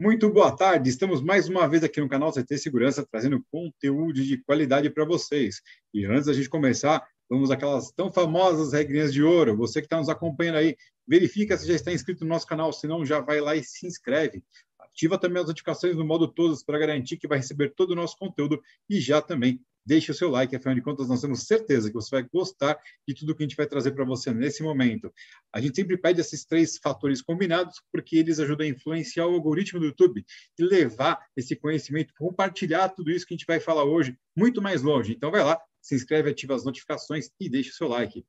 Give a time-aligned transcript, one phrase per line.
[0.00, 4.36] Muito boa tarde, estamos mais uma vez aqui no canal CT Segurança trazendo conteúdo de
[4.38, 5.60] qualidade para vocês.
[5.92, 9.56] E antes da gente começar, vamos aquelas tão famosas regrinhas de ouro.
[9.56, 10.76] Você que está nos acompanhando aí,
[11.06, 13.86] verifica se já está inscrito no nosso canal, se não, já vai lá e se
[13.86, 14.44] inscreve.
[14.78, 18.16] Ativa também as notificações no modo todos para garantir que vai receber todo o nosso
[18.16, 21.94] conteúdo e já também deixe o seu like, afinal de contas, nós temos certeza que
[21.94, 25.12] você vai gostar de tudo que a gente vai trazer para você nesse momento.
[25.52, 29.80] A gente sempre pede esses três fatores combinados, porque eles ajudam a influenciar o algoritmo
[29.80, 30.24] do YouTube
[30.58, 34.82] e levar esse conhecimento, compartilhar tudo isso que a gente vai falar hoje muito mais
[34.82, 35.12] longe.
[35.12, 38.24] Então, vai lá, se inscreve, ativa as notificações e deixe o seu like.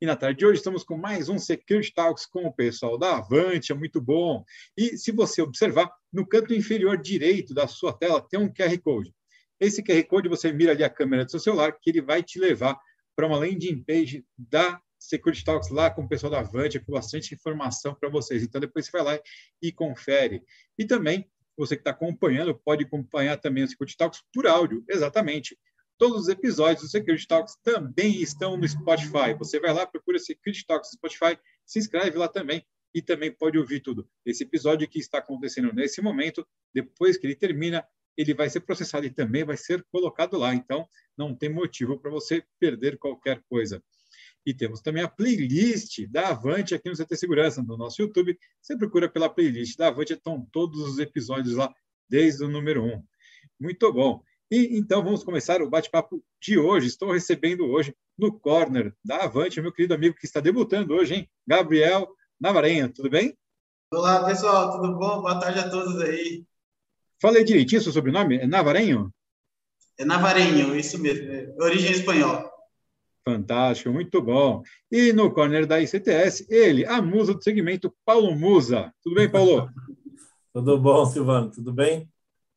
[0.00, 3.18] E na tarde de hoje estamos com mais um Security Talks com o pessoal da
[3.18, 4.44] Avante, é muito bom.
[4.76, 9.14] E se você observar, no canto inferior direito da sua tela tem um QR Code.
[9.60, 12.38] Esse QR Code você mira ali a câmera do seu celular, que ele vai te
[12.38, 12.78] levar
[13.16, 17.34] para uma landing page da Security Talks lá com o pessoal da Avante, com bastante
[17.34, 18.42] informação para vocês.
[18.42, 19.20] Então, depois você vai lá
[19.62, 20.42] e confere.
[20.78, 25.58] E também, você que está acompanhando, pode acompanhar também o Security Talks por áudio, exatamente.
[25.96, 29.34] Todos os episódios do Security Talks também estão no Spotify.
[29.38, 33.58] Você vai lá, procura Security Talks no Spotify, se inscreve lá também e também pode
[33.58, 34.08] ouvir tudo.
[34.24, 39.06] Esse episódio que está acontecendo nesse momento, depois que ele termina, ele vai ser processado
[39.06, 40.54] e também vai ser colocado lá.
[40.54, 43.82] Então, não tem motivo para você perder qualquer coisa.
[44.46, 48.38] E temos também a playlist da Avante aqui no CT Segurança, no nosso YouTube.
[48.60, 51.72] Você procura pela playlist da Avante, estão todos os episódios lá,
[52.08, 53.02] desde o número 1.
[53.58, 54.22] Muito bom.
[54.50, 56.88] E então vamos começar o bate-papo de hoje.
[56.88, 61.30] Estou recebendo hoje no corner da Avante, meu querido amigo que está debutando hoje, hein?
[61.46, 62.88] Gabriel Navarenha.
[62.88, 63.36] Tudo bem?
[63.90, 65.22] Olá, pessoal, tudo bom?
[65.22, 66.44] Boa tarde a todos aí.
[67.24, 68.36] Falei direitinho seu sobrenome?
[68.36, 69.10] É Navarenho?
[69.96, 71.26] É Navarenho, isso mesmo.
[71.32, 72.50] É origem espanhola.
[73.26, 74.62] Fantástico, muito bom.
[74.92, 78.92] E no corner da ICTS, ele, a musa do segmento, Paulo Musa.
[79.02, 79.70] Tudo bem, Paulo?
[80.52, 81.50] Tudo bom, Silvano?
[81.50, 82.06] Tudo bem?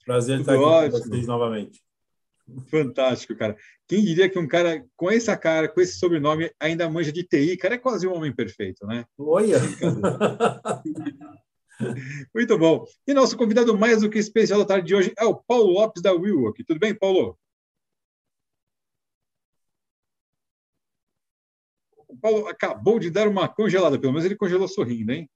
[0.05, 1.01] Prazer Tudo estar aqui ótimo.
[1.01, 1.81] com vocês novamente.
[2.69, 3.55] Fantástico, cara.
[3.87, 7.55] Quem diria que um cara com essa cara, com esse sobrenome, ainda manja de TI?
[7.55, 9.05] Cara, é quase um homem perfeito, né?
[9.17, 9.59] Olha!
[12.33, 12.85] Muito bom.
[13.05, 16.01] E nosso convidado mais do que especial da tarde de hoje é o Paulo Lopes
[16.01, 16.63] da Willwork.
[16.63, 17.37] Tudo bem, Paulo?
[22.07, 25.29] O Paulo acabou de dar uma congelada, pelo menos ele congelou sorrindo, hein?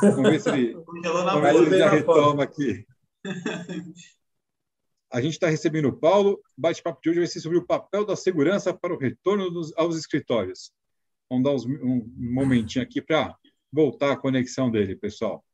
[0.00, 0.74] Vamos ver se ele,
[1.04, 2.86] Vamos ver se ele já retoma aqui.
[5.12, 6.40] A gente está recebendo o Paulo.
[6.56, 9.72] O bate-papo de hoje vai ser sobre o papel da segurança para o retorno dos,
[9.76, 10.72] aos escritórios.
[11.30, 13.36] Vamos dar uns, um momentinho aqui para
[13.72, 15.44] voltar a conexão dele, pessoal.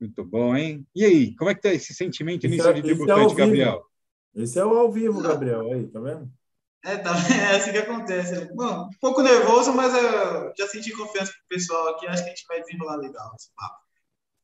[0.00, 0.86] Muito bom, hein?
[0.94, 3.82] E aí, como é que tá esse sentimento início é, de é debutante, é Gabriel?
[4.34, 6.30] Esse é o ao vivo, Gabriel, aí, tá vendo?
[6.84, 7.10] É, tá,
[7.52, 8.54] é assim que acontece.
[8.54, 12.34] Bom, um pouco nervoso, mas eu já senti confiança pro pessoal aqui, acho que a
[12.34, 13.88] gente vai desenrolar legal esse papo.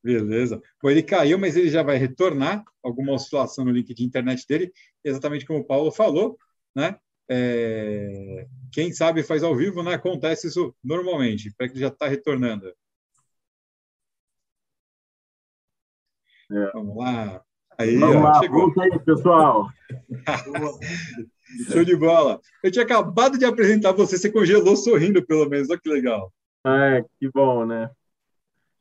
[0.03, 0.61] Beleza.
[0.83, 4.73] Bom, ele caiu, mas ele já vai retornar alguma oscilação no link de internet dele,
[5.03, 6.37] exatamente como o Paulo falou,
[6.75, 6.99] né?
[7.31, 8.47] É...
[8.71, 9.95] Quem sabe faz ao vivo, né?
[9.95, 12.71] Acontece isso normalmente, para que ele já está retornando.
[16.51, 16.71] É.
[16.73, 17.43] Vamos lá.
[17.79, 18.73] Aí, Vamos ó, lá, chegou.
[18.81, 19.69] aí, pessoal.
[21.71, 22.41] Show de bola.
[22.63, 25.71] Eu tinha acabado de apresentar você, você congelou sorrindo, pelo menos.
[25.71, 26.33] Olha que legal.
[26.67, 27.91] É, que bom, né?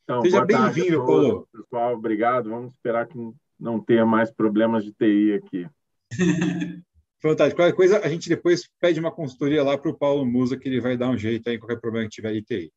[0.04, 1.48] Então, Seja bem-vindo, Paulo.
[1.52, 2.50] Pessoal, obrigado.
[2.50, 3.18] Vamos esperar que
[3.60, 5.68] não tenha mais problemas de TI aqui.
[7.22, 7.62] Fantástico.
[7.62, 10.82] Qualquer coisa, a gente depois pede uma consultoria lá para o Paulo Musa, que ele
[10.82, 12.74] vai dar um jeito aí em qualquer problema que tiver de TI.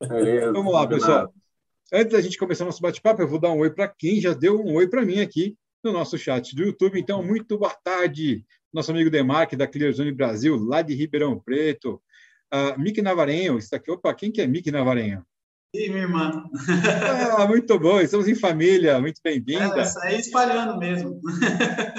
[0.00, 1.34] Beleza, Vamos lá, pessoal.
[1.90, 4.60] Antes da gente começar nosso bate-papo, eu vou dar um oi para quem já deu
[4.60, 7.00] um oi para mim aqui no nosso chat do YouTube.
[7.00, 12.02] Então, muito boa tarde, nosso amigo Demarque, da ClearZone Brasil, lá de Ribeirão Preto.
[12.52, 13.90] Uh, Mick Navarenho, está aqui.
[13.90, 15.24] Opa, quem que é Mick Navarenho?
[15.72, 16.44] E minha irmã.
[17.38, 19.80] Ah, muito bom, estamos em família, muito bem-vinda.
[19.80, 21.20] É, sair espalhando mesmo.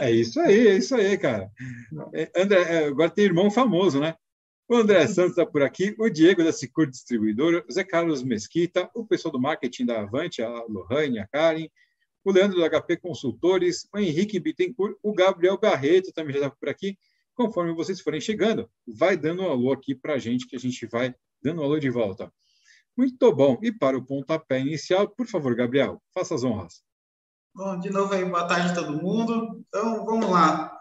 [0.02, 1.50] É isso aí, é isso aí, cara.
[2.14, 4.14] É, André, é, agora tem irmão famoso, né?
[4.72, 8.88] O André Santos está por aqui, o Diego da Secur Distribuidora, o Zé Carlos Mesquita,
[8.94, 11.68] o pessoal do marketing da Avante, a Lohane, a Karen,
[12.24, 16.70] o Leandro do HP Consultores, o Henrique Bittencourt, o Gabriel Barreto também já está por
[16.70, 17.00] aqui.
[17.34, 20.86] Conforme vocês forem chegando, vai dando um alô aqui para a gente, que a gente
[20.86, 22.32] vai dando um alô de volta.
[22.96, 23.58] Muito bom.
[23.64, 26.84] E para o pontapé inicial, por favor, Gabriel, faça as honras.
[27.56, 29.66] Bom, de novo aí, boa tarde a todo mundo.
[29.68, 30.79] Então, vamos lá.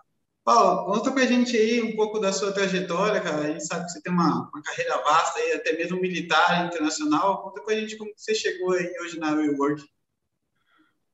[0.49, 3.43] Paulo, conta pra gente aí um pouco da sua trajetória, cara.
[3.43, 7.43] A gente sabe que você tem uma, uma carreira vasta aí, até mesmo militar, internacional.
[7.43, 9.85] Conta pra gente como você chegou aí hoje na WeWork.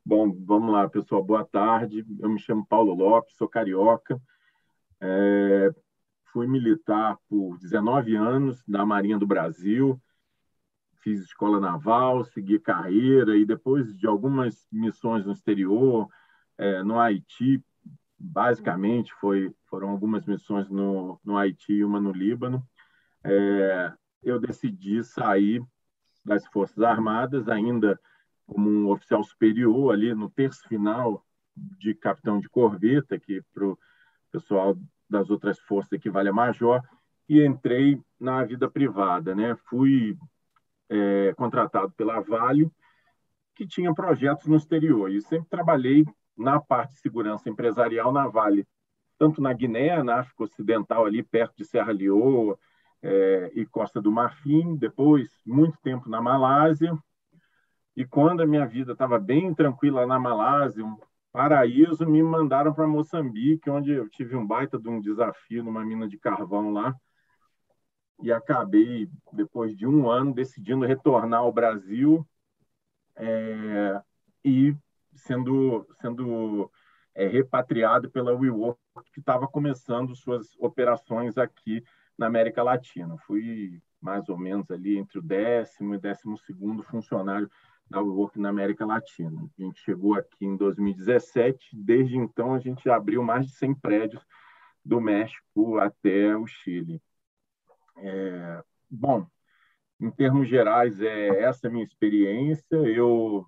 [0.06, 1.20] Bom, vamos lá, pessoal.
[1.20, 2.06] Boa tarde.
[2.20, 4.22] Eu me chamo Paulo Lopes, sou carioca.
[5.00, 5.74] É,
[6.32, 10.00] fui militar por 19 anos na Marinha do Brasil,
[11.02, 16.08] fiz escola naval, segui carreira e depois de algumas missões no exterior,
[16.56, 17.60] é, no Haiti,
[18.18, 22.66] basicamente foi, foram algumas missões no, no Haiti e uma no Líbano,
[23.24, 25.64] é, eu decidi sair
[26.24, 28.00] das Forças Armadas, ainda
[28.46, 31.24] como um oficial superior ali no terço final
[31.56, 33.78] de capitão de corveta, que para o
[34.30, 34.76] pessoal
[35.08, 36.82] das outras forças equivale a major,
[37.28, 39.56] e entrei na vida privada, né?
[39.68, 40.16] Fui
[40.88, 42.70] é, contratado pela Vale,
[43.54, 45.10] que tinha projetos no exterior.
[45.10, 46.04] E sempre trabalhei
[46.36, 48.66] na parte de segurança empresarial na Vale,
[49.18, 52.58] tanto na Guiné, na África Ocidental, ali perto de Serra Leoa
[53.02, 56.96] é, e Costa do Marfim, depois muito tempo na Malásia.
[57.96, 60.96] E quando a minha vida estava bem tranquila na Malásia, um
[61.32, 66.08] paraíso, me mandaram para Moçambique, onde eu tive um baita de um desafio numa mina
[66.08, 66.94] de carvão lá
[68.22, 72.26] e acabei, depois de um ano, decidindo retornar ao Brasil
[73.16, 74.00] é,
[74.44, 74.74] e
[75.14, 76.70] sendo, sendo
[77.14, 78.78] é, repatriado pela WeWork,
[79.12, 81.82] que estava começando suas operações aqui
[82.18, 83.16] na América Latina.
[83.18, 87.50] Fui mais ou menos ali entre o décimo e décimo segundo funcionário
[87.88, 89.48] da WeWork na América Latina.
[89.58, 94.24] A gente chegou aqui em 2017, desde então a gente abriu mais de 100 prédios
[94.84, 97.00] do México até o Chile.
[97.96, 99.26] É, bom,
[100.00, 102.76] em termos gerais, é essa a minha experiência.
[102.76, 103.46] Eu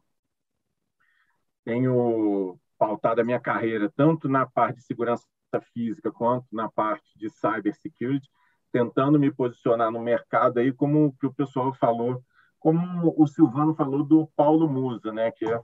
[1.66, 5.26] tenho pautado a minha carreira tanto na parte de segurança
[5.74, 8.30] física quanto na parte de cybersecurity,
[8.70, 12.22] tentando me posicionar no mercado aí como que o pessoal falou,
[12.60, 15.60] como o Silvano falou do Paulo Musa, né, que é,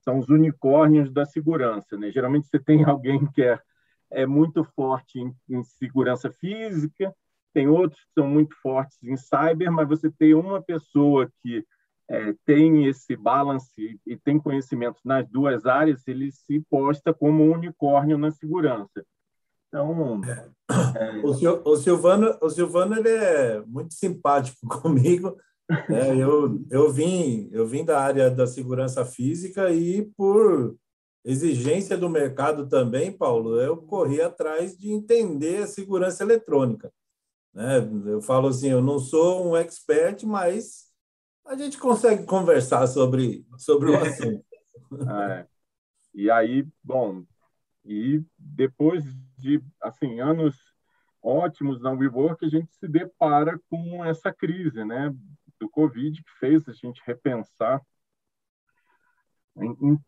[0.00, 2.10] são os unicórnios da segurança, né?
[2.10, 3.58] Geralmente você tem alguém que é,
[4.10, 7.14] é muito forte em, em segurança física,
[7.52, 11.64] tem outros que são muito fortes em cyber, mas você tem uma pessoa que
[12.08, 17.52] é, tem esse balance e tem conhecimento nas duas áreas, ele se posta como um
[17.52, 19.04] unicórnio na segurança.
[19.68, 20.48] Então, é.
[20.96, 21.16] É...
[21.24, 21.30] O,
[21.70, 25.36] o, Silvano, o Silvano ele é muito simpático comigo.
[25.88, 26.14] Né?
[26.18, 30.76] eu, eu vim eu vim da área da segurança física e por
[31.24, 36.92] exigência do mercado também, Paulo, eu corri atrás de entender a segurança eletrônica.
[37.54, 37.78] Né?
[38.06, 40.83] Eu falo assim, eu não sou um expert, mas
[41.46, 44.44] a gente consegue conversar sobre, sobre o assunto.
[45.30, 45.46] É.
[46.14, 47.24] E aí, bom,
[47.84, 49.04] e depois
[49.36, 50.56] de assim anos
[51.22, 55.12] ótimos na WeWork, a gente se depara com essa crise, né,
[55.58, 57.80] do Covid que fez a gente repensar
[59.56, 59.98] em, em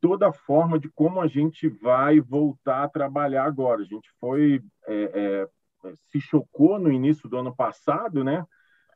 [0.00, 3.82] toda a forma de como a gente vai voltar a trabalhar agora.
[3.82, 5.48] A gente foi é,
[5.84, 8.44] é, se chocou no início do ano passado, né,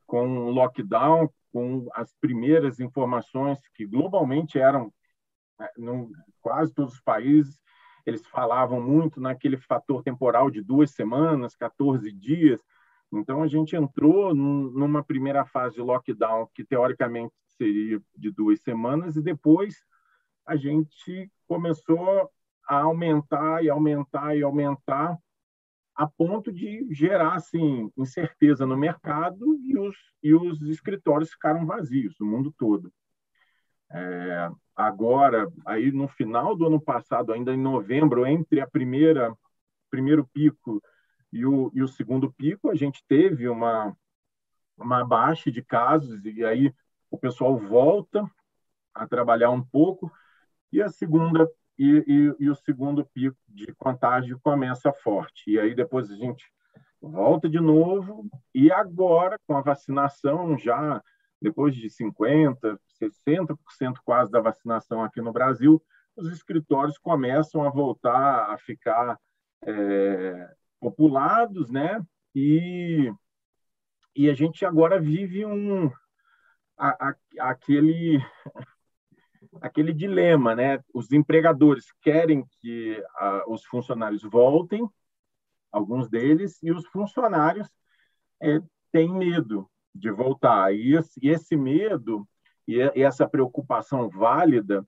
[0.07, 4.93] com o lockdown, com as primeiras informações que globalmente eram,
[5.59, 5.67] né,
[6.43, 7.59] quase todos os países,
[8.05, 12.61] eles falavam muito naquele fator temporal de duas semanas, 14 dias.
[13.11, 19.17] Então, a gente entrou numa primeira fase de lockdown, que teoricamente seria de duas semanas,
[19.17, 19.83] e depois
[20.45, 22.31] a gente começou
[22.69, 25.19] a aumentar e aumentar e aumentar
[25.97, 32.15] a ponto de gerar assim incerteza no mercado e os, e os escritórios ficaram vazios
[32.21, 32.93] no mundo todo.
[33.91, 39.35] É, agora, aí no final do ano passado, ainda em novembro, entre a primeira
[39.89, 40.83] primeiro pico
[41.33, 43.97] e o, e o segundo pico, a gente teve uma
[44.77, 46.75] uma baixa de casos e aí
[47.11, 48.31] o pessoal volta
[48.93, 50.13] a trabalhar um pouco
[50.71, 55.51] e a segunda e, e, e o segundo pico de contágio começa forte.
[55.51, 56.45] E aí depois a gente
[57.01, 61.03] volta de novo, e agora, com a vacinação já,
[61.41, 65.83] depois de 50%, 60% quase da vacinação aqui no Brasil,
[66.17, 69.19] os escritórios começam a voltar a ficar
[69.63, 72.03] é, populados, né?
[72.35, 73.13] E,
[74.15, 75.91] e a gente agora vive um
[76.77, 78.19] a, a, aquele
[79.61, 80.83] aquele dilema, né?
[80.93, 84.89] Os empregadores querem que uh, os funcionários voltem,
[85.71, 87.69] alguns deles, e os funcionários
[88.41, 88.61] é,
[88.93, 90.75] têm medo de voltar.
[90.75, 92.27] E esse, e esse medo
[92.67, 94.87] e, essa preocupação válida,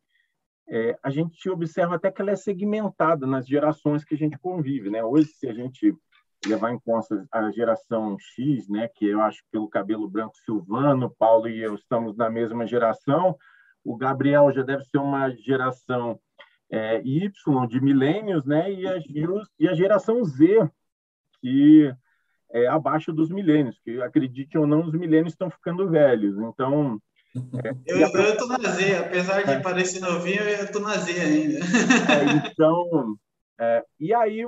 [0.68, 4.90] é, a gente observa até que ela é segmentada nas gerações que a gente convive,
[4.90, 5.02] né?
[5.02, 5.96] Hoje, se a gente
[6.46, 11.10] levar em conta a geração X, né, que eu acho que pelo cabelo branco Silvano,
[11.18, 13.36] Paulo e eu estamos na mesma geração,
[13.88, 16.20] o Gabriel já deve ser uma geração
[16.70, 18.70] é, Y, de milênios, né?
[18.70, 18.98] E a,
[19.58, 20.70] e a geração Z,
[21.40, 21.90] que
[22.50, 26.36] é abaixo dos milênios, que acredite ou não, os milênios estão ficando velhos.
[26.38, 27.00] Então,
[27.64, 29.60] é, eu, estou na Z, apesar de é.
[29.60, 31.58] parecer novinho, eu estou na Z ainda.
[31.58, 33.16] É, então,
[33.58, 34.44] é, e aí,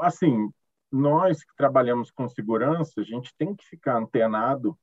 [0.00, 0.50] assim,
[0.90, 4.76] nós que trabalhamos com segurança, a gente tem que ficar antenado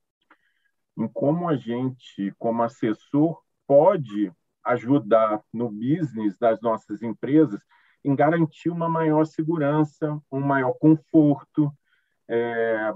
[0.96, 3.38] em como a gente, como assessor,
[3.70, 4.32] pode
[4.64, 7.64] ajudar no business das nossas empresas
[8.04, 11.72] em garantir uma maior segurança, um maior conforto,
[12.28, 12.92] é,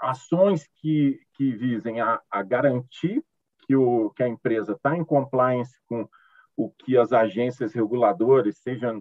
[0.00, 3.22] ações que, que visem a, a garantir
[3.66, 6.08] que, o, que a empresa está em compliance com
[6.56, 8.98] o que as agências reguladoras, seja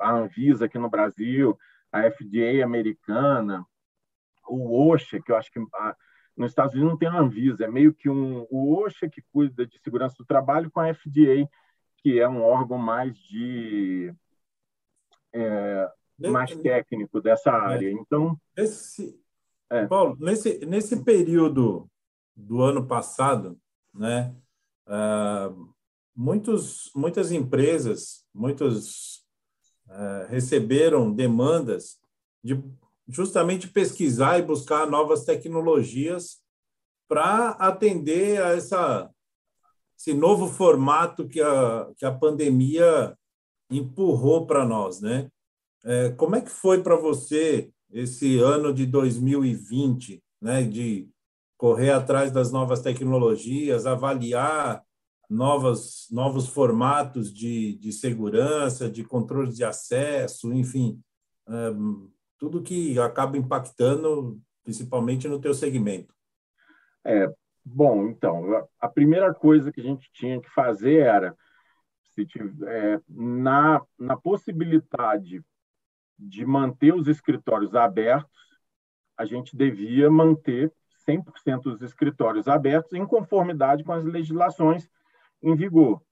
[0.00, 1.54] a Anvisa aqui no Brasil,
[1.92, 3.62] a FDA americana,
[4.48, 5.60] o OSHA, que eu acho que
[6.36, 9.66] nos Estados Unidos não tem a Anvisa, é meio que um, o OSHA que cuida
[9.66, 11.48] de segurança do trabalho com a FDA,
[11.98, 14.12] que é um órgão mais de
[15.32, 17.54] é, mais técnico dessa é.
[17.54, 17.90] área.
[17.90, 19.18] Então, esse,
[19.70, 19.86] é.
[19.86, 21.88] Paulo, nesse nesse período
[22.36, 23.58] do ano passado,
[23.92, 24.34] né?
[24.86, 25.72] Uh,
[26.14, 29.24] muitos, muitas empresas, muitos
[29.88, 31.98] uh, receberam demandas
[32.42, 32.62] de
[33.08, 36.38] justamente pesquisar e buscar novas tecnologias
[37.08, 39.10] para atender a essa,
[39.98, 43.16] esse novo formato que a, que a pandemia
[43.70, 45.28] empurrou para nós, né?
[45.84, 50.62] É, como é que foi para você esse ano de 2020, né?
[50.62, 51.08] De
[51.56, 54.82] correr atrás das novas tecnologias, avaliar
[55.28, 61.00] novas, novos formatos de, de segurança, de controle de acesso, enfim,
[61.48, 62.10] um,
[62.44, 66.14] tudo que acaba impactando, principalmente no teu segmento.
[67.02, 67.26] É,
[67.64, 71.34] bom, então, a primeira coisa que a gente tinha que fazer era,
[72.10, 75.42] se tiver, é, na, na possibilidade
[76.18, 78.30] de manter os escritórios abertos,
[79.16, 80.70] a gente devia manter
[81.08, 84.86] 100% dos escritórios abertos em conformidade com as legislações
[85.42, 86.02] em vigor.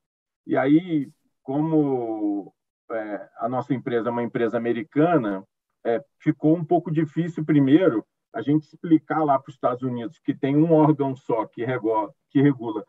[0.46, 1.10] E aí,
[1.42, 2.54] como
[2.90, 5.46] é, a nossa empresa é uma empresa americana,
[5.84, 10.34] é, ficou um pouco difícil, primeiro, a gente explicar lá para os Estados Unidos que
[10.34, 12.84] tem um órgão só que regula, que regula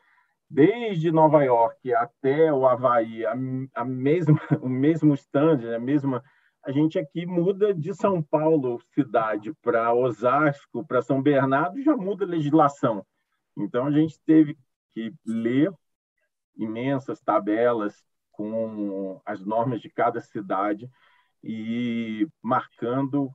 [0.49, 3.33] desde Nova York até o Havaí, a,
[3.75, 6.23] a mesma, o mesmo standard, a mesma
[6.65, 12.23] a gente aqui muda de São Paulo, cidade, para Osasco, para São Bernardo, já muda
[12.23, 13.05] a legislação.
[13.57, 14.57] Então, a gente teve
[14.93, 15.73] que ler
[16.55, 20.89] imensas tabelas com as normas de cada cidade
[21.43, 23.31] e marcando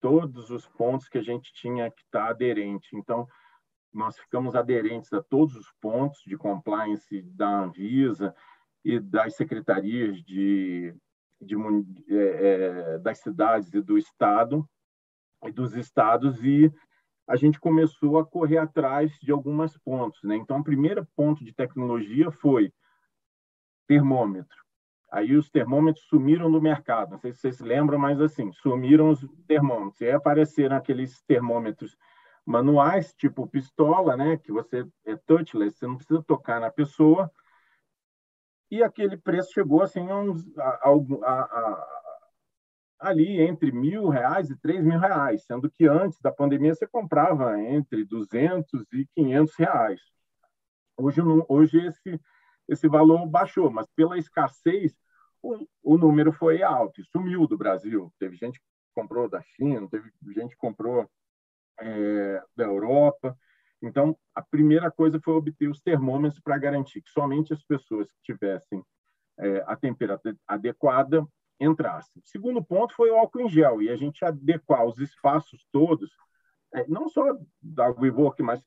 [0.00, 2.96] todos os pontos que a gente tinha que estar aderente.
[2.96, 3.26] Então,
[3.92, 8.34] nós ficamos aderentes a todos os pontos de compliance da Anvisa
[8.84, 10.94] e das secretarias de
[11.42, 11.56] de,
[12.08, 14.68] é, é, das cidades e do estado
[15.44, 16.72] e dos estados e
[17.26, 20.36] a gente começou a correr atrás de algumas pontos, né?
[20.36, 22.72] Então, o primeiro ponto de tecnologia foi
[23.86, 24.61] termômetro.
[25.12, 27.12] Aí os termômetros sumiram do mercado.
[27.12, 30.00] Não sei se vocês lembram, mas assim, sumiram os termômetros.
[30.00, 31.96] E aí apareceram aqueles termômetros
[32.44, 34.38] manuais, tipo pistola, né?
[34.38, 37.30] Que você é touchless, você não precisa tocar na pessoa
[38.72, 42.00] e aquele preço chegou assim a uns, a, a, a,
[43.00, 47.60] ali entre mil reais e três mil reais, sendo que antes da pandemia você comprava
[47.60, 50.00] entre 200 e 500 reais.
[50.96, 52.18] Hoje, hoje esse,
[52.68, 54.94] esse valor baixou, mas pela escassez
[55.42, 58.12] o, o número foi alto sumiu do Brasil.
[58.18, 61.10] Teve gente que comprou da China, teve gente que comprou
[61.80, 63.36] é, da Europa.
[63.82, 68.22] Então, a primeira coisa foi obter os termômetros para garantir que somente as pessoas que
[68.22, 68.84] tivessem
[69.38, 71.26] é, a temperatura adequada
[71.58, 72.22] entrassem.
[72.24, 76.10] Segundo ponto foi o álcool em gel, e a gente adequar os espaços todos,
[76.74, 78.62] é, não só da WeWork, mas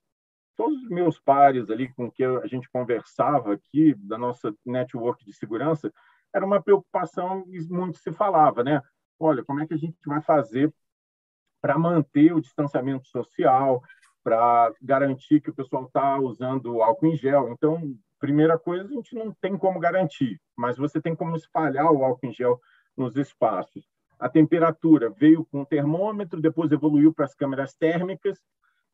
[0.56, 5.34] todos os meus pares ali com que a gente conversava aqui, da nossa network de
[5.34, 5.92] segurança,
[6.34, 8.82] era uma preocupação e muito se falava, né?
[9.20, 10.74] Olha, como é que a gente vai fazer
[11.62, 13.82] para manter o distanciamento social,
[14.24, 17.50] para garantir que o pessoal está usando álcool em gel.
[17.50, 22.04] Então, primeira coisa, a gente não tem como garantir, mas você tem como espalhar o
[22.04, 22.60] álcool em gel
[22.98, 23.88] nos espaços.
[24.20, 28.40] A temperatura veio com termômetro, depois evoluiu para as câmeras térmicas,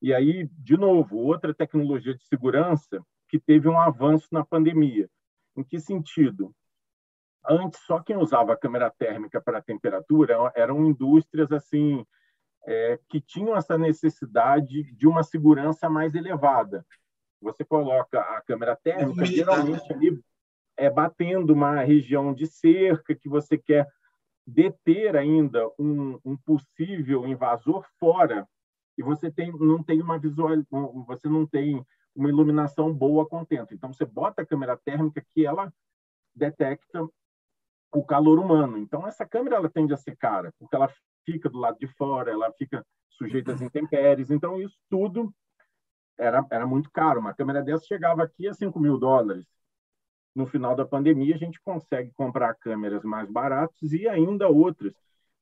[0.02, 5.10] e aí, de novo, outra tecnologia de segurança que teve um avanço na pandemia.
[5.56, 6.54] Em que sentido?
[7.48, 12.06] Antes, só quem usava a câmera térmica para a temperatura eram indústrias assim
[12.66, 16.86] é, que tinham essa necessidade de uma segurança mais elevada.
[17.42, 20.20] Você coloca a câmera térmica, geralmente ali
[20.78, 23.88] é batendo uma região de cerca que você quer
[24.46, 28.48] deter ainda um, um possível invasor fora
[29.02, 30.52] e você tem, não tem uma visual,
[31.08, 31.84] você não tem
[32.16, 33.74] uma iluminação boa contento.
[33.74, 35.74] Então você bota a câmera térmica que ela
[36.36, 37.04] detecta
[37.92, 38.78] o calor humano.
[38.78, 40.94] Então essa câmera ela tende a ser cara, porque ela
[41.26, 44.30] fica do lado de fora, ela fica sujeita às intempéries.
[44.30, 45.34] Então isso tudo
[46.16, 47.20] era, era muito caro.
[47.20, 49.48] Uma câmera dessa chegava aqui a 5 mil dólares.
[50.36, 54.94] No final da pandemia, a gente consegue comprar câmeras mais baratas e ainda outras.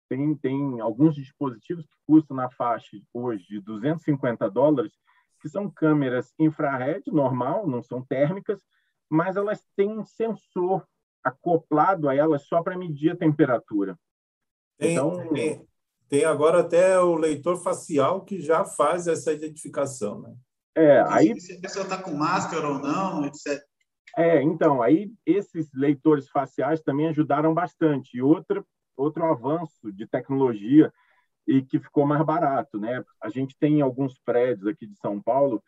[0.09, 4.91] Tem, tem alguns dispositivos que custam na faixa hoje de 250 dólares,
[5.39, 8.59] que são câmeras infrared normal, não são térmicas,
[9.07, 10.85] mas elas têm um sensor
[11.23, 13.97] acoplado a elas só para medir a temperatura.
[14.77, 15.67] Tem, então, tem,
[16.07, 20.35] tem, agora até o leitor facial que já faz essa identificação, né?
[20.75, 23.61] É, aí se a pessoa está com máscara ou não, etc.
[24.17, 28.17] É, então, aí esses leitores faciais também ajudaram bastante.
[28.17, 28.63] E outra,
[28.99, 30.91] outro avanço de tecnologia
[31.47, 33.03] e que ficou mais barato, né?
[33.21, 35.63] A gente tem alguns prédios aqui de São Paulo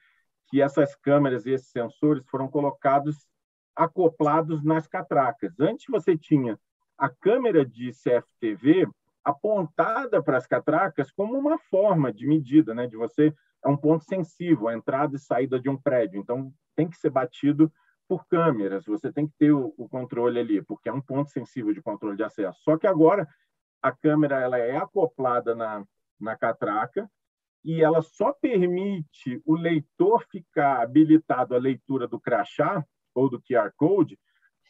[0.47, 3.27] que essas câmeras e esses sensores foram colocados
[3.75, 5.59] acoplados nas catracas.
[5.59, 6.59] Antes você tinha
[6.97, 8.87] a câmera de CFTV
[9.23, 12.85] apontada para as catracas como uma forma de medida, né?
[12.85, 13.33] De você
[13.63, 16.19] é um ponto sensível, a entrada e saída de um prédio.
[16.19, 17.71] Então tem que ser batido
[18.11, 18.83] por câmeras.
[18.87, 22.17] Você tem que ter o, o controle ali, porque é um ponto sensível de controle
[22.17, 22.59] de acesso.
[22.61, 23.25] Só que agora
[23.81, 25.81] a câmera ela é acoplada na,
[26.19, 27.09] na catraca
[27.63, 33.71] e ela só permite o leitor ficar habilitado à leitura do crachá ou do QR
[33.77, 34.19] Code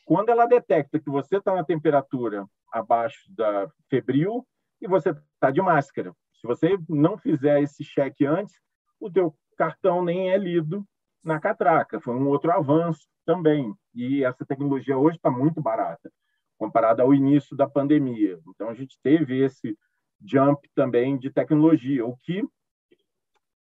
[0.05, 4.45] quando ela detecta que você está na temperatura abaixo da febril
[4.79, 6.13] e você está de máscara.
[6.39, 8.53] Se você não fizer esse cheque antes,
[8.99, 10.85] o teu cartão nem é lido
[11.23, 11.99] na catraca.
[11.99, 13.73] Foi um outro avanço também.
[13.93, 16.11] E essa tecnologia hoje está muito barata
[16.57, 18.39] comparado ao início da pandemia.
[18.49, 19.75] Então, a gente teve esse
[20.23, 22.43] jump também de tecnologia, o que,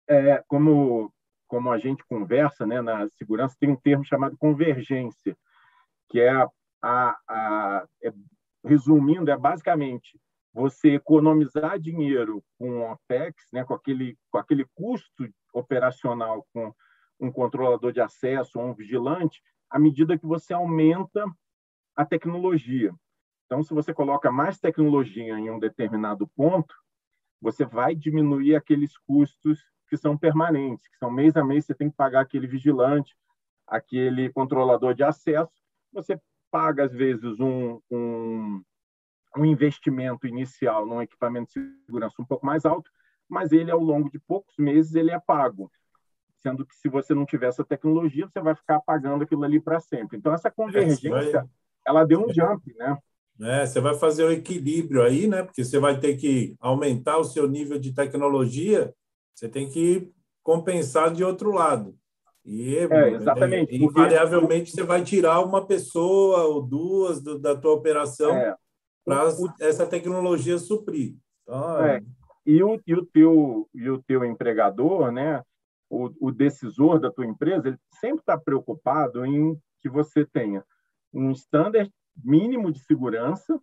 [0.05, 1.09] é, como,
[1.47, 5.37] como a gente conversa né, na segurança, tem um termo chamado convergência,
[6.09, 6.29] que é,
[6.81, 8.11] a, a, é
[8.65, 10.19] resumindo, é basicamente
[10.53, 16.73] você economizar dinheiro com o OPEX, né, com, aquele, com aquele custo operacional com
[17.19, 21.25] um controlador de acesso ou um vigilante, à medida que você aumenta
[21.95, 22.93] a tecnologia.
[23.45, 26.73] Então, se você coloca mais tecnologia em um determinado ponto,
[27.41, 31.89] você vai diminuir aqueles custos que são permanentes, que são mês a mês você tem
[31.89, 33.17] que pagar aquele vigilante,
[33.67, 35.51] aquele controlador de acesso.
[35.91, 36.19] Você
[36.51, 38.63] paga, às vezes, um, um,
[39.37, 42.91] um investimento inicial num equipamento de segurança um pouco mais alto,
[43.27, 45.71] mas ele, ao longo de poucos meses, ele é pago
[46.41, 49.79] sendo que se você não tiver essa tecnologia, você vai ficar pagando aquilo ali para
[49.79, 50.17] sempre.
[50.17, 51.47] Então, essa convergência
[51.85, 52.97] ela deu um jump, né?
[53.41, 55.43] É, você vai fazer o equilíbrio aí, né?
[55.43, 58.93] Porque você vai ter que aumentar o seu nível de tecnologia,
[59.33, 60.11] você tem que
[60.43, 61.95] compensar de outro lado.
[62.43, 63.75] E, é, exatamente.
[63.75, 68.55] invariavelmente você vai tirar uma pessoa ou duas do, da tua operação é,
[69.05, 69.29] para
[69.61, 71.15] essa tecnologia suprir.
[71.43, 72.01] Então, é.
[72.45, 75.43] E, o, e, o teu, e o teu empregador, né?
[75.89, 80.63] O, o decisor da tua empresa, ele sempre está preocupado em que você tenha
[81.11, 83.59] um standard mínimo de segurança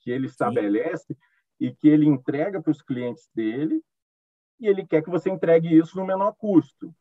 [0.00, 1.20] que ele estabelece Sim.
[1.60, 3.82] e que ele entrega para os clientes dele
[4.58, 6.94] e ele quer que você entregue isso no menor custo.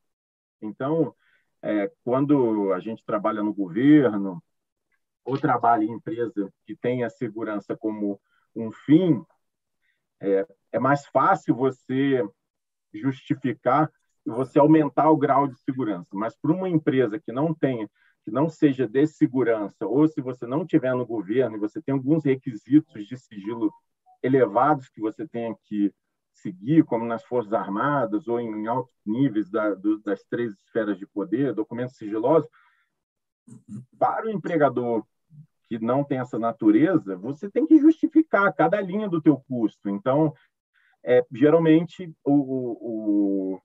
[0.62, 1.16] Então,
[1.62, 4.44] é, quando a gente trabalha no governo
[5.24, 8.22] ou trabalha em empresa que tem a segurança como
[8.56, 9.24] um fim,
[10.20, 12.24] é, é mais fácil você
[12.94, 13.92] justificar
[14.28, 16.10] e você aumentar o grau de segurança.
[16.14, 17.90] Mas para uma empresa que não tenha
[18.26, 21.94] que não seja de segurança, ou se você não tiver no governo e você tem
[21.94, 23.72] alguns requisitos de sigilo
[24.22, 25.94] elevados que você tenha que
[26.34, 31.08] seguir, como nas Forças Armadas ou em altos níveis da, do, das três esferas de
[31.08, 32.50] poder, documentos sigilosos,
[33.98, 35.06] para o empregador
[35.70, 39.90] que não tem essa natureza, você tem que justificar cada linha do teu custo.
[39.90, 40.34] Então,
[41.02, 43.62] é, geralmente, o, o,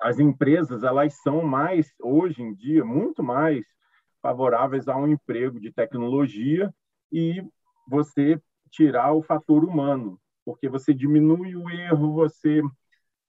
[0.00, 3.64] as empresas elas são mais hoje em dia muito mais
[4.20, 6.72] favoráveis a um emprego de tecnologia
[7.12, 7.42] e
[7.86, 12.62] você tirar o fator humano, porque você diminui o erro, você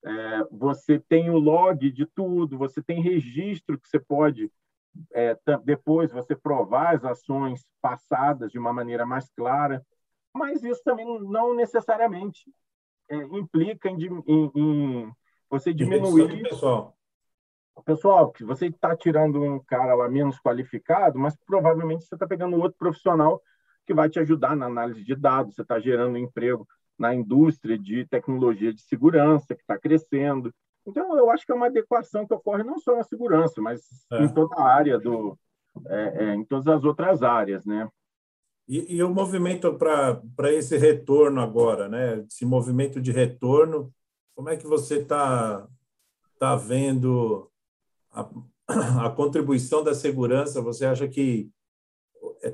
[0.03, 4.51] é, você tem o log de tudo, você tem registro que você pode
[5.13, 9.85] é, depois você provar as ações passadas de uma maneira mais clara,
[10.33, 12.49] mas isso também não necessariamente
[13.09, 13.97] é, implica em,
[14.27, 15.13] em, em
[15.49, 16.43] você diminuir.
[16.43, 16.95] Pessoal.
[17.83, 22.77] Pessoal, você está tirando um cara lá menos qualificado, mas provavelmente você está pegando outro
[22.77, 23.41] profissional
[23.85, 28.05] que vai te ajudar na análise de dados, você está gerando emprego na indústria de
[28.07, 30.53] tecnologia de segurança, que está crescendo.
[30.87, 33.81] Então, eu acho que é uma adequação que ocorre não só na segurança, mas
[34.11, 34.23] é.
[34.23, 35.37] em toda a área do,
[35.87, 37.89] é, é, em todas as outras áreas, né?
[38.67, 42.23] E, e o movimento para esse retorno agora, né?
[42.27, 43.93] Esse movimento de retorno,
[44.35, 45.67] como é que você está
[46.37, 47.49] tá vendo
[48.11, 48.29] a,
[49.05, 50.61] a contribuição da segurança?
[50.61, 51.49] Você acha que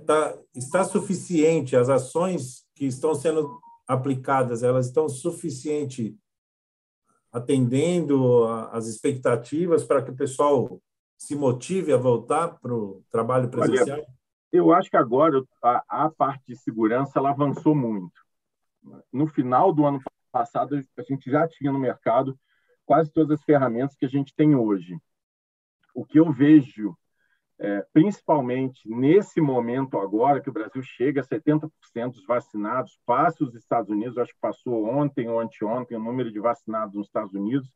[0.06, 6.18] tá, está suficiente as ações que estão sendo aplicadas, elas estão suficiente
[7.32, 10.82] atendendo as expectativas para que o pessoal
[11.18, 13.98] se motive a voltar para o trabalho presencial?
[13.98, 14.08] Olha,
[14.52, 18.20] eu acho que agora a, a, parte de segurança ela avançou muito.
[19.14, 22.38] No final do ano passado, a gente já tinha no mercado
[22.86, 24.98] quase todas as ferramentas que a gente tem hoje.
[25.94, 26.96] O que eu vejo
[27.64, 31.70] é, principalmente nesse momento agora, que o Brasil chega a 70%
[32.14, 36.40] dos vacinados, passa os Estados Unidos, acho que passou ontem ou anteontem o número de
[36.40, 37.72] vacinados nos Estados Unidos.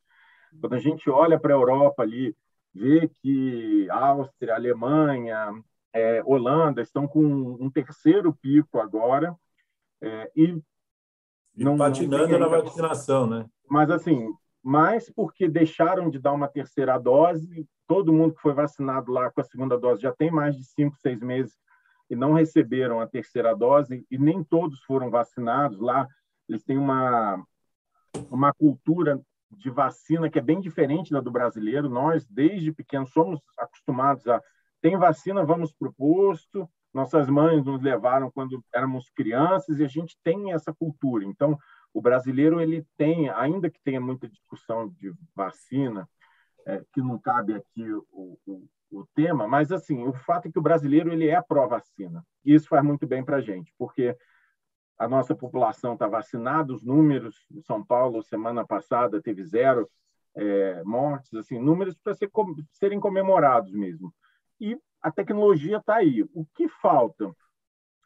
[0.59, 2.35] Quando a gente olha para a Europa ali,
[2.73, 5.53] vê que Áustria, Alemanha,
[5.93, 9.35] é, Holanda estão com um terceiro pico agora,
[10.01, 10.59] é, e,
[11.55, 13.45] e não, patinando não na vacinação, né?
[13.69, 19.11] Mas assim, mais porque deixaram de dar uma terceira dose, todo mundo que foi vacinado
[19.11, 21.53] lá com a segunda dose já tem mais de cinco, seis meses
[22.09, 26.07] e não receberam a terceira dose, e nem todos foram vacinados lá.
[26.47, 27.43] Eles têm uma,
[28.29, 29.19] uma cultura
[29.51, 31.89] de vacina que é bem diferente da do brasileiro.
[31.89, 34.41] Nós, desde pequenos, somos acostumados a.
[34.81, 36.69] Tem vacina, vamos para o posto.
[36.95, 41.25] Nossas mães nos levaram quando éramos crianças e a gente tem essa cultura.
[41.25, 41.59] Então,
[41.93, 46.07] o brasileiro ele tem, ainda que tenha muita discussão de vacina,
[46.65, 50.57] é, que não cabe aqui o, o, o, tema, mas assim, o fato é que
[50.57, 52.25] o brasileiro ele é pró-vacina.
[52.45, 54.17] E isso faz muito bem para a gente, porque
[54.97, 59.85] a nossa população está vacinada, os números em São Paulo, semana passada, teve zero
[60.33, 62.31] é, mortes, assim, números para ser,
[62.71, 64.15] serem comemorados mesmo.
[64.61, 66.23] E a tecnologia está aí.
[66.33, 67.31] O que falta?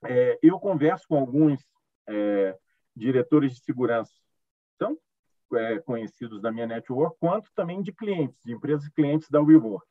[0.03, 1.65] É, eu converso com alguns
[2.09, 2.57] é,
[2.93, 4.11] diretores de segurança,
[4.77, 4.99] tanto
[5.53, 9.87] é, conhecidos da minha network, quanto também de clientes, de empresas clientes da WeWork.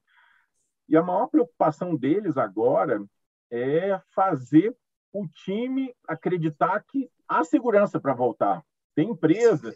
[0.87, 3.03] E a maior preocupação deles agora
[3.51, 4.77] é fazer
[5.11, 8.63] o time acreditar que há segurança para voltar.
[8.95, 9.75] Tem empresa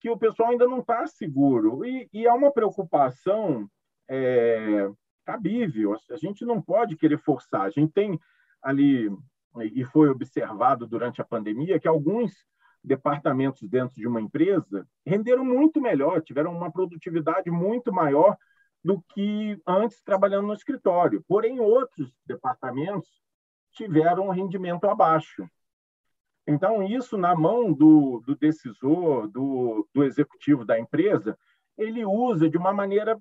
[0.00, 1.84] que o pessoal ainda não está seguro.
[1.84, 3.70] E, e há uma preocupação
[4.08, 4.90] é,
[5.26, 5.96] cabível.
[6.10, 7.62] A gente não pode querer forçar.
[7.62, 8.18] A gente tem
[8.62, 9.10] ali,
[9.74, 12.32] e foi observado durante a pandemia, que alguns
[12.82, 18.36] departamentos dentro de uma empresa renderam muito melhor, tiveram uma produtividade muito maior
[18.82, 21.24] do que antes trabalhando no escritório.
[21.26, 23.08] Porém, outros departamentos
[23.72, 25.44] tiveram um rendimento abaixo.
[26.46, 31.36] Então, isso na mão do, do decisor, do, do executivo da empresa,
[31.76, 33.20] ele usa de uma maneira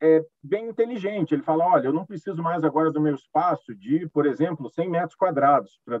[0.00, 1.32] é, bem inteligente.
[1.32, 4.88] Ele fala: olha, eu não preciso mais agora do meu espaço de, por exemplo, 100
[4.88, 6.00] metros quadrados para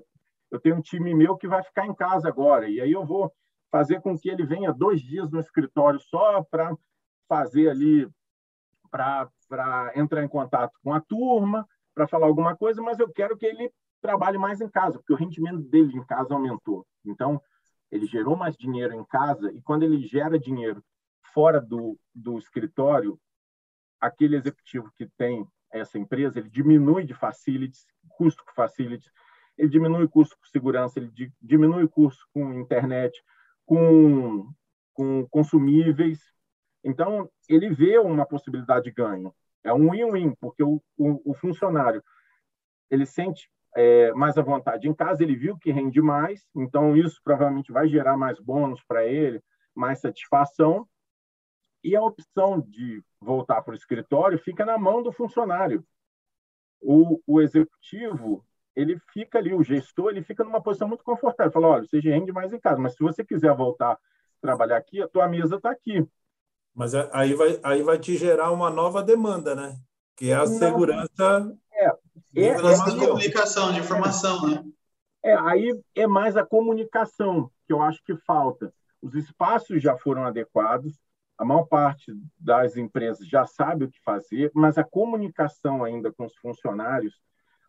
[0.50, 3.32] eu tenho um time meu que vai ficar em casa agora, e aí eu vou
[3.70, 6.76] fazer com que ele venha dois dias no escritório só para
[7.28, 8.08] fazer ali,
[8.90, 9.30] para
[9.94, 13.72] entrar em contato com a turma, para falar alguma coisa, mas eu quero que ele
[14.02, 16.84] trabalhe mais em casa, porque o rendimento dele em casa aumentou.
[17.04, 17.40] Então,
[17.90, 20.82] ele gerou mais dinheiro em casa, e quando ele gera dinheiro
[21.32, 23.20] fora do, do escritório,
[24.00, 27.86] aquele executivo que tem essa empresa, ele diminui de facilities,
[28.16, 29.10] custo com facilities,
[29.56, 33.22] ele diminui o custo com segurança, ele diminui o custo com internet,
[33.66, 34.50] com,
[34.94, 36.18] com consumíveis.
[36.82, 39.34] Então, ele vê uma possibilidade de ganho.
[39.62, 42.02] É um win-win, porque o, o, o, funcionário
[42.90, 47.20] ele sente é, mais à vontade em casa, ele viu que rende mais, então isso
[47.22, 49.42] provavelmente vai gerar mais bônus para ele,
[49.74, 50.88] mais satisfação.
[51.82, 55.84] E a opção de voltar para o escritório fica na mão do funcionário.
[56.80, 61.52] O, o executivo ele fica ali, o gestor, ele fica numa posição muito confortável.
[61.52, 63.98] Fala, olha, você rende mais em casa, mas se você quiser voltar a
[64.40, 66.06] trabalhar aqui, a tua mesa está aqui.
[66.74, 69.76] Mas aí vai, aí vai te gerar uma nova demanda, né?
[70.16, 71.58] Que é a Não, segurança.
[71.72, 74.64] É, é, é a comunicação, de informação, né?
[75.22, 78.72] É, aí é mais a comunicação que eu acho que falta.
[79.02, 80.98] Os espaços já foram adequados,
[81.40, 86.26] a maior parte das empresas já sabe o que fazer, mas a comunicação ainda com
[86.26, 87.18] os funcionários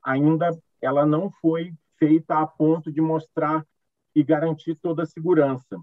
[0.03, 0.49] ainda
[0.81, 3.65] ela não foi feita a ponto de mostrar
[4.13, 5.79] e garantir toda a segurança.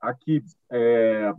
[0.00, 1.32] Aqui, é,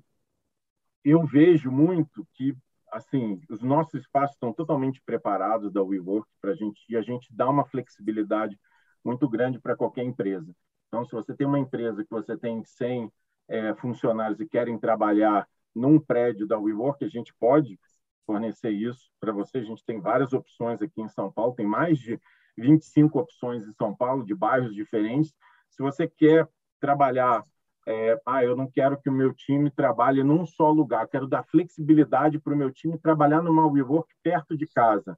[1.03, 2.55] eu vejo muito que
[2.89, 7.27] assim os nossos espaços estão totalmente preparados da WeWork para a gente e a gente
[7.29, 8.57] dá uma flexibilidade
[9.03, 10.55] muito grande para qualquer empresa.
[10.87, 13.11] Então, se você tem uma empresa que você tem 100
[13.51, 17.77] é, funcionários e querem trabalhar num prédio da WeWork, a gente pode
[18.25, 19.57] fornecer isso para você.
[19.57, 22.19] A gente tem várias opções aqui em São Paulo, tem mais de
[22.57, 25.33] 25 opções em São Paulo, de bairros diferentes.
[25.69, 26.47] Se você quer
[26.79, 27.43] trabalhar,
[27.85, 31.43] é, ah, eu não quero que o meu time trabalhe num só lugar, quero dar
[31.43, 35.17] flexibilidade para o meu time trabalhar numa WeWork perto de casa.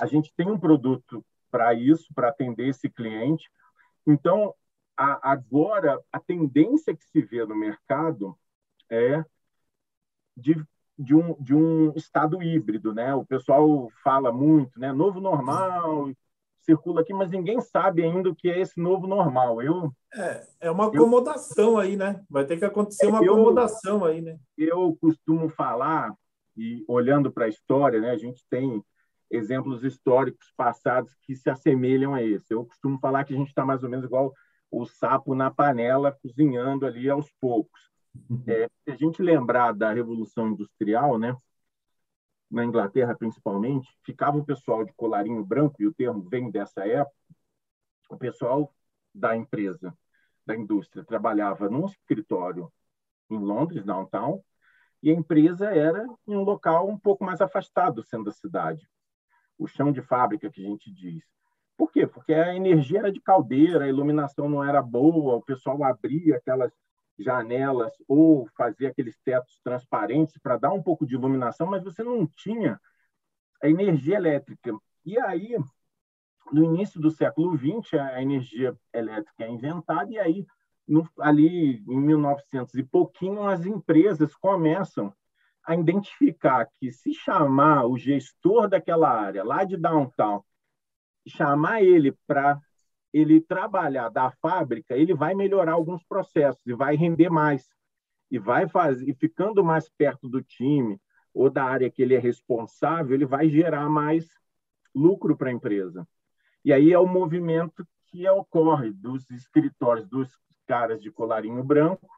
[0.00, 3.50] A gente tem um produto para isso, para atender esse cliente.
[4.06, 4.54] Então,
[4.98, 8.36] a, agora, a tendência que se vê no mercado
[8.90, 9.24] é
[10.36, 10.54] de
[10.98, 13.14] de um, de um estado híbrido, né?
[13.14, 14.92] O pessoal fala muito, né?
[14.92, 16.10] Novo normal,
[16.58, 19.62] circula aqui, mas ninguém sabe ainda o que é esse novo normal.
[19.62, 22.20] Eu é, é uma acomodação eu, aí, né?
[22.28, 24.36] Vai ter que acontecer uma eu, acomodação aí, né?
[24.56, 26.12] Eu costumo falar
[26.56, 28.10] e olhando para a história, né?
[28.10, 28.82] A gente tem
[29.30, 32.52] exemplos históricos passados que se assemelham a esse.
[32.52, 34.34] Eu costumo falar que a gente está mais ou menos igual
[34.70, 37.90] o sapo na panela, cozinhando ali aos poucos.
[38.46, 41.36] É, se a gente lembrar da Revolução Industrial, né,
[42.50, 47.16] na Inglaterra principalmente, ficava o pessoal de colarinho branco, e o termo vem dessa época,
[48.10, 48.74] o pessoal
[49.14, 49.96] da empresa,
[50.46, 52.72] da indústria, trabalhava num escritório
[53.30, 54.42] em Londres, downtown,
[55.02, 58.88] e a empresa era em um local um pouco mais afastado do centro da cidade.
[59.58, 61.22] O chão de fábrica, que a gente diz.
[61.78, 62.08] Por quê?
[62.08, 66.72] Porque a energia era de caldeira, a iluminação não era boa, o pessoal abria aquelas
[67.16, 72.26] janelas ou fazer aqueles tetos transparentes para dar um pouco de iluminação, mas você não
[72.26, 72.80] tinha
[73.62, 74.72] a energia elétrica.
[75.06, 75.56] E aí,
[76.52, 80.46] no início do século XX, a energia elétrica é inventada e aí
[80.86, 85.14] no, ali em 1900 e pouquinho as empresas começam
[85.64, 90.42] a identificar que se chamar o gestor daquela área lá de downtown,
[91.26, 92.60] chamar ele para
[93.12, 97.68] ele trabalhar da fábrica, ele vai melhorar alguns processos e vai render mais
[98.30, 101.00] e vai fazer, e ficando mais perto do time
[101.32, 104.28] ou da área que ele é responsável, ele vai gerar mais
[104.94, 106.06] lucro para a empresa.
[106.64, 112.08] E aí é o movimento que ocorre dos escritórios dos caras de colarinho branco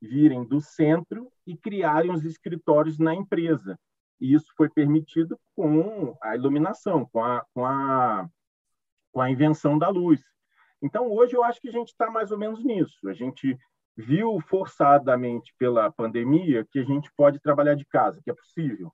[0.00, 3.78] virem do centro e criarem os escritórios na empresa.
[4.20, 8.28] E isso foi permitido com a iluminação, com a, com a
[9.16, 10.20] com a invenção da luz.
[10.82, 13.08] Então, hoje, eu acho que a gente está mais ou menos nisso.
[13.08, 13.58] A gente
[13.96, 18.92] viu forçadamente pela pandemia que a gente pode trabalhar de casa, que é possível.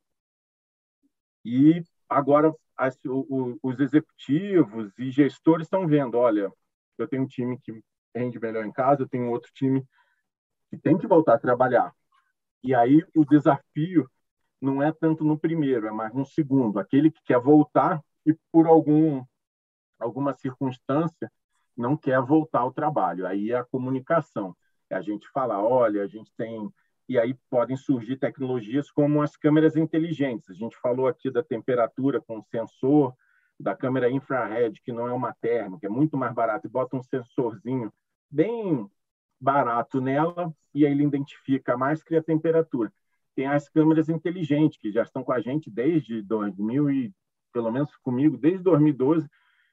[1.44, 6.52] E agora as, o, os executivos e gestores estão vendo, olha,
[6.96, 7.82] eu tenho um time que
[8.14, 9.84] rende melhor em casa, eu tenho outro time
[10.70, 11.92] que tem que voltar a trabalhar.
[12.62, 14.08] E aí o desafio
[14.60, 18.68] não é tanto no primeiro, é mais no segundo, aquele que quer voltar e por
[18.68, 19.24] algum
[20.02, 21.30] alguma circunstância,
[21.76, 23.26] não quer voltar ao trabalho.
[23.26, 24.54] Aí é a comunicação.
[24.90, 26.70] É a gente falar, olha, a gente tem.
[27.08, 30.50] E aí podem surgir tecnologias como as câmeras inteligentes.
[30.50, 33.14] A gente falou aqui da temperatura com sensor,
[33.58, 37.02] da câmera infrared, que não é uma térmica, é muito mais barato, e bota um
[37.02, 37.92] sensorzinho
[38.30, 38.88] bem
[39.40, 42.92] barato nela, e aí ele identifica mais que a temperatura.
[43.34, 47.14] Tem as câmeras inteligentes, que já estão com a gente desde 2000 e,
[47.52, 49.28] pelo menos comigo, desde 2012,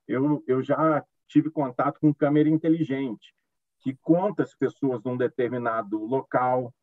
[0.10, 3.34] eu, eu já tive contato com câmera inteligente,
[3.80, 6.74] que conta as pessoas num determinado local.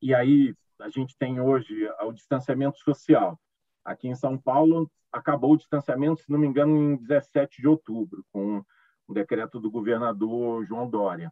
[0.00, 3.38] E aí a gente tem hoje o distanciamento social.
[3.84, 8.24] Aqui em São Paulo, acabou o distanciamento, se não me engano, em 17 de outubro,
[8.32, 8.64] com
[9.06, 11.30] o decreto do governador João Dória.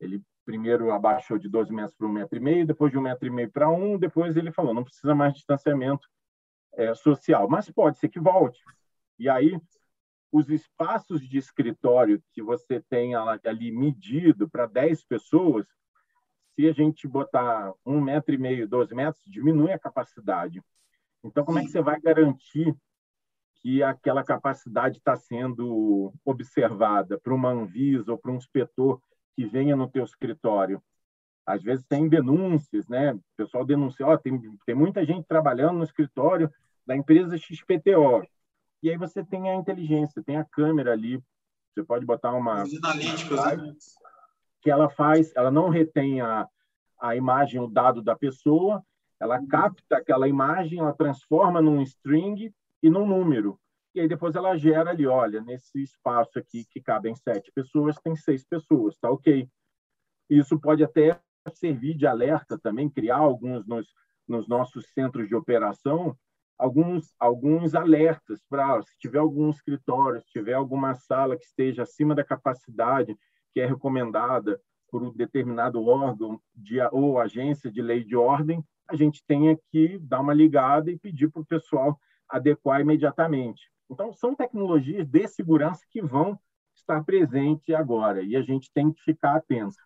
[0.00, 3.26] Ele primeiro abaixou de 12 metros para um metro e meio, depois de um metro
[3.26, 6.08] e meio para um, depois ele falou, não precisa mais de distanciamento
[6.74, 8.62] é, social, mas pode ser que volte.
[9.18, 9.58] E aí
[10.34, 15.64] os espaços de escritório que você tem ali medido para 10 pessoas,
[16.56, 20.60] se a gente botar um metro e meio, dois metros, diminui a capacidade.
[21.22, 22.74] Então, como é que você vai garantir
[23.62, 29.00] que aquela capacidade está sendo observada para uma Anvisa ou para um inspetor
[29.36, 30.82] que venha no teu escritório?
[31.46, 33.14] Às vezes tem denúncias, né?
[33.14, 36.52] O pessoal denuncia, ó, tem, tem muita gente trabalhando no escritório
[36.84, 38.26] da empresa XPTO.
[38.84, 41.18] E aí você tem a inteligência, tem a câmera ali.
[41.72, 42.64] Você pode botar uma.
[42.64, 43.74] Os analíticos, né?
[44.60, 46.46] Que ela faz, ela não retém a,
[47.00, 48.84] a imagem, o dado da pessoa,
[49.18, 49.48] ela uhum.
[49.48, 53.58] capta aquela imagem, ela transforma num string e num número.
[53.94, 58.14] E aí depois ela gera ali, olha, nesse espaço aqui que cabem sete pessoas, tem
[58.14, 59.48] seis pessoas, tá ok.
[60.28, 61.18] Isso pode até
[61.54, 63.86] servir de alerta também, criar alguns nos,
[64.28, 66.14] nos nossos centros de operação,
[66.58, 72.14] alguns, alguns alertas para se tiver algum escritório, se tiver alguma sala que esteja acima
[72.14, 73.16] da capacidade,
[73.52, 78.96] que é recomendada por um determinado órgão de, ou agência de lei de ordem, a
[78.96, 83.70] gente tenha que dar uma ligada e pedir para o pessoal adequar imediatamente.
[83.90, 86.38] Então, são tecnologias de segurança que vão
[86.74, 89.76] estar presentes agora e a gente tem que ficar atento.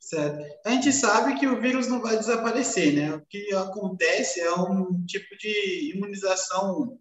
[0.00, 0.42] Certo.
[0.64, 3.14] A gente sabe que o vírus não vai desaparecer, né?
[3.14, 6.98] O que acontece é um tipo de imunização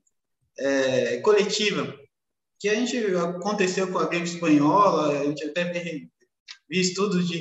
[0.57, 1.97] é, coletiva,
[2.59, 6.11] que a gente aconteceu com a gripe espanhola, a gente até vi
[6.69, 7.39] estudos de,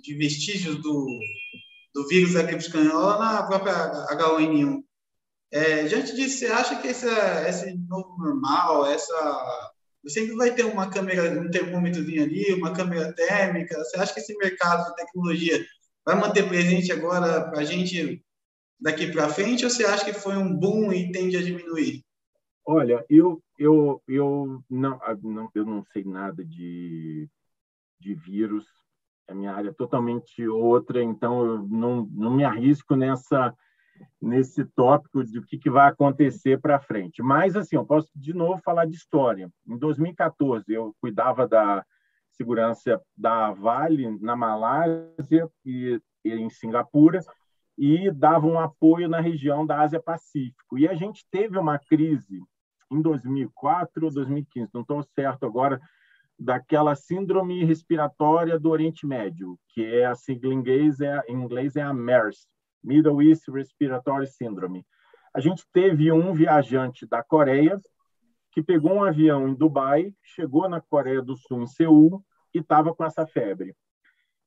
[0.00, 1.18] de vestígios do,
[1.92, 4.80] do vírus da gripe espanhola na própria H1N1.
[5.52, 9.69] É, diante disso, você acha que essa, esse novo normal, essa
[10.08, 13.76] sempre vai ter uma câmera, um termômetrozinho ali, uma câmera térmica.
[13.78, 15.64] Você acha que esse mercado de tecnologia
[16.04, 18.24] vai manter presente agora para a gente
[18.80, 22.02] daqui para frente ou você acha que foi um boom e tende a diminuir?
[22.64, 27.28] Olha, eu eu eu não, não eu não sei nada de
[27.98, 28.64] de vírus.
[29.28, 33.54] A minha área é totalmente outra, então eu não não me arrisco nessa
[34.20, 37.22] nesse tópico de o que, que vai acontecer para frente.
[37.22, 39.50] Mas, assim, eu posso de novo falar de história.
[39.66, 41.84] Em 2014, eu cuidava da
[42.32, 47.20] segurança da Vale na Malásia e, e em Singapura
[47.76, 50.78] e dava um apoio na região da Ásia Pacífico.
[50.78, 52.42] E a gente teve uma crise
[52.90, 55.80] em 2004 ou 2015, não estou certo agora,
[56.38, 61.76] daquela síndrome respiratória do Oriente Médio, que é a sigla em inglês é, em inglês
[61.76, 62.48] é a MERS,
[62.82, 64.86] Middle East Respiratory Syndrome.
[65.34, 67.80] A gente teve um viajante da Coreia
[68.52, 72.94] que pegou um avião em Dubai, chegou na Coreia do Sul, em Seul, e estava
[72.94, 73.76] com essa febre.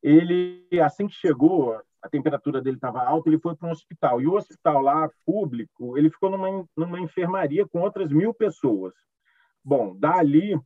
[0.01, 4.21] Ele, assim que chegou, a temperatura dele estava alta, ele foi para um hospital.
[4.21, 8.93] E o hospital lá, público, ele ficou numa, numa enfermaria com outras mil pessoas.
[9.63, 10.59] Bom, dali,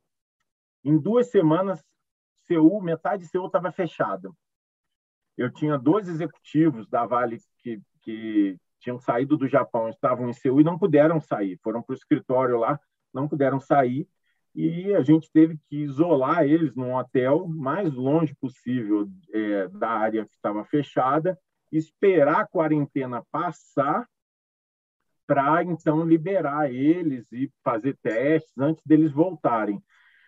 [0.84, 1.84] em duas semanas,
[2.48, 4.32] Seul, metade de Seul estava fechada.
[5.38, 10.62] Eu tinha dois executivos da Vale que, que tinham saído do Japão, estavam em Seul
[10.62, 11.60] e não puderam sair.
[11.64, 12.80] Foram para o escritório lá,
[13.14, 14.08] não puderam sair
[14.58, 20.26] e a gente teve que isolar eles num hotel mais longe possível é, da área
[20.26, 21.40] que estava fechada,
[21.72, 24.10] esperar a quarentena passar
[25.28, 29.80] para então liberar eles e fazer testes antes deles voltarem.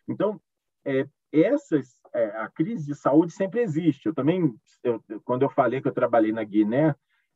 [0.08, 0.40] Então,
[0.86, 4.06] é, essas é, a crise de saúde sempre existe.
[4.08, 6.96] Eu também, eu, quando eu falei que eu trabalhei na Guiné,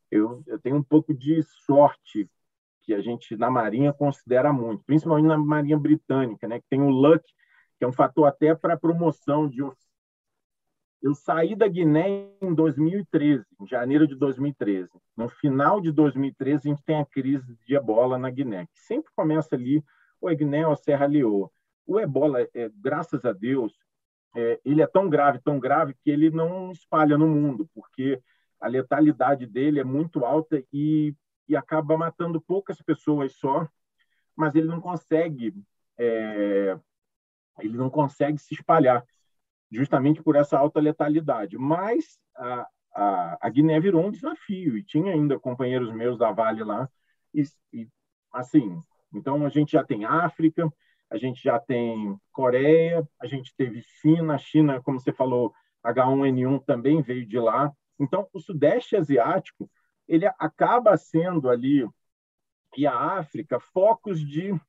[0.10, 2.30] eu, eu tenho um pouco de sorte
[2.84, 6.90] que a gente na Marinha considera muito, principalmente na Marinha Britânica, né, que tem o
[6.90, 7.24] luck,
[7.78, 9.62] que é um fator até para promoção de
[11.04, 14.90] eu saí da Guiné em 2013, em janeiro de 2013.
[15.18, 19.12] No final de 2013, a gente tem a crise de ebola na Guiné, que sempre
[19.14, 19.84] começa ali,
[20.22, 21.52] ou Guiné ou Serra Leoa.
[21.86, 23.78] O ebola, é, graças a Deus,
[24.36, 28.22] é, ele é tão grave, tão grave, que ele não espalha no mundo, porque
[28.60, 31.16] a letalidade dele é muito alta e,
[31.48, 33.68] e acaba matando poucas pessoas só,
[34.36, 35.54] mas ele não consegue
[35.98, 36.78] é,
[37.60, 39.06] ele não consegue se espalhar,
[39.72, 41.58] justamente por essa alta letalidade.
[41.58, 46.64] Mas a, a, a Guiné virou um desafio e tinha ainda companheiros meus da Vale
[46.64, 46.90] lá
[47.34, 47.88] e, e
[48.32, 48.82] assim,
[49.14, 50.72] então a gente já tem África,
[51.14, 55.54] a gente já tem Coreia, a gente teve China, China, como você falou,
[55.86, 57.72] H1N1 também veio de lá.
[58.00, 59.70] Então, o Sudeste Asiático
[60.08, 61.88] ele acaba sendo ali
[62.76, 64.60] e a África focos de,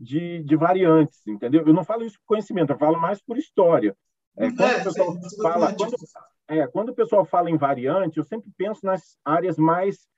[0.00, 1.62] de, de variantes, entendeu?
[1.66, 3.94] Eu não falo isso por conhecimento, eu falo mais por história.
[4.34, 5.96] É, quando, é, o pessoal fala, quando,
[6.48, 10.08] é, quando o pessoal fala em variante, eu sempre penso nas áreas mais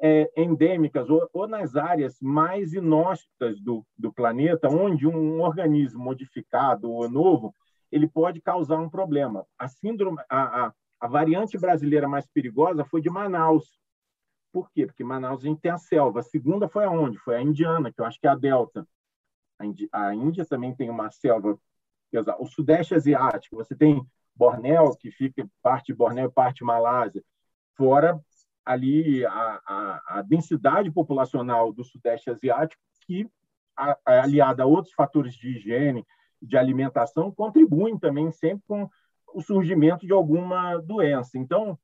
[0.00, 6.90] é, endêmicas ou, ou, nas áreas mais inóspitas do, do planeta, onde um organismo modificado
[6.90, 7.54] ou novo
[7.90, 9.46] ele pode causar um problema.
[9.58, 13.78] A síndrome, a, a, a variante brasileira mais perigosa foi de Manaus.
[14.52, 14.86] Por quê?
[14.86, 16.20] Porque Manaus a gente tem a selva.
[16.20, 17.18] A segunda foi aonde?
[17.18, 18.86] Foi a Indiana, que eu acho que é a Delta.
[19.58, 21.58] A Índia, a Índia também tem uma selva.
[22.38, 24.04] O Sudeste Asiático, você tem
[24.34, 27.22] Bornéu, que fica parte de Bornéu e parte de Malásia.
[27.76, 28.20] Fora
[28.66, 29.30] ali a,
[29.64, 33.30] a, a densidade populacional do Sudeste Asiático, que,
[34.04, 36.04] aliada a outros fatores de higiene,
[36.42, 38.90] de alimentação, contribuem também sempre com
[39.32, 41.38] o surgimento de alguma doença.
[41.38, 41.78] Então,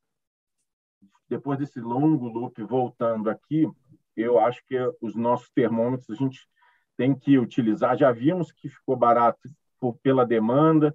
[1.28, 3.70] depois desse longo loop voltando aqui,
[4.16, 6.40] eu acho que os nossos termômetros a gente
[6.96, 7.96] tem que utilizar.
[7.96, 10.94] Já vimos que ficou barato por, pela demanda,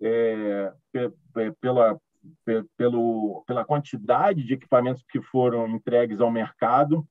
[0.00, 0.72] é,
[1.60, 1.98] pela
[2.76, 7.06] pelo, pela quantidade de equipamentos que foram entregues ao mercado.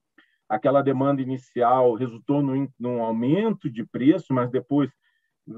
[0.47, 4.91] Aquela demanda inicial resultou num, num aumento de preço, mas depois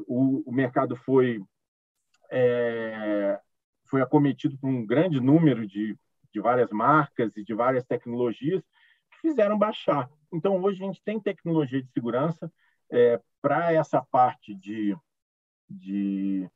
[0.07, 1.43] o, o mercado foi
[2.31, 3.39] é,
[3.87, 5.97] foi acometido por um grande número de,
[6.33, 8.63] de várias marcas e de várias tecnologias
[9.11, 10.09] que fizeram baixar.
[10.33, 12.51] Então, hoje a gente tem tecnologia de segurança
[12.91, 14.95] é, para essa parte de,
[15.69, 16.49] de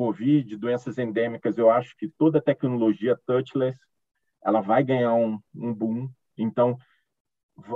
[0.00, 1.58] Covid, doenças endêmicas.
[1.58, 3.78] Eu acho que toda tecnologia touchless
[4.42, 6.08] ela vai ganhar um, um boom.
[6.38, 6.78] Então,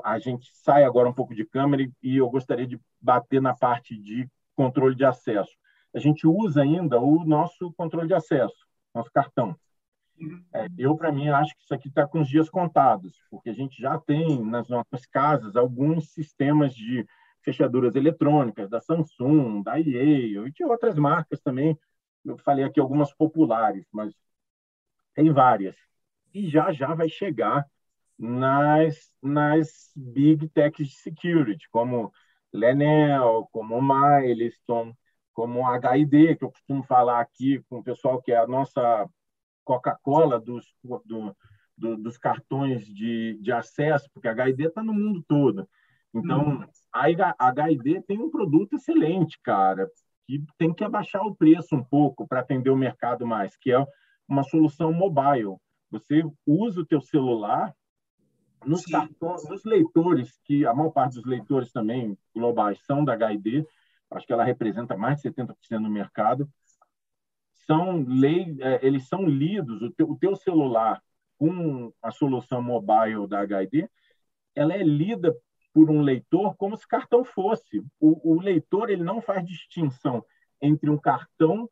[0.03, 3.95] a gente sai agora um pouco de câmera e eu gostaria de bater na parte
[3.95, 5.53] de controle de acesso.
[5.95, 8.57] A gente usa ainda o nosso controle de acesso,
[8.95, 9.55] nosso cartão.
[10.55, 13.55] É, eu, para mim, acho que isso aqui está com os dias contados, porque a
[13.55, 17.07] gente já tem nas nossas casas alguns sistemas de
[17.43, 21.79] fechaduras eletrônicas da Samsung, da EA e de outras marcas também.
[22.25, 24.15] Eu falei aqui algumas populares, mas
[25.15, 25.77] tem várias.
[26.33, 27.65] E já já vai chegar
[28.19, 32.13] nas, nas big techs de security, como
[32.53, 34.95] Lenel, como Milestone,
[35.33, 39.09] como HID, que eu costumo falar aqui com o pessoal que é a nossa
[39.65, 41.37] Coca-Cola dos, do,
[41.77, 45.69] do, dos cartões de, de acesso, porque a HID está no mundo todo.
[46.15, 46.67] Então, hum.
[46.93, 49.91] a HID tem um produto excelente, cara,
[50.27, 53.87] que tem que abaixar o preço um pouco para atender o mercado mais, que é
[54.29, 55.57] uma solução mobile.
[55.91, 57.75] Você usa o teu celular
[58.65, 63.67] nos, cartões, nos leitores, que a maior parte dos leitores também globais são da HID,
[64.11, 66.49] acho que ela representa mais de 70% do mercado,
[67.67, 71.03] são lei, é, eles são lidos, o teu, o teu celular
[71.37, 73.89] com a solução mobile da HID,
[74.55, 75.35] ela é lida
[75.75, 77.85] por um leitor como se cartão fosse.
[78.01, 80.25] O, o leitor ele não faz distinção
[80.63, 81.69] entre um cartão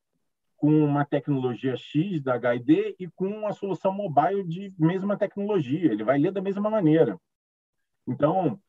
[0.57, 5.92] com uma tecnologia X da HID e com uma solução mobile de mesma tecnologia.
[5.92, 7.18] Ele vai ler da mesma maneira.
[8.07, 8.61] Então,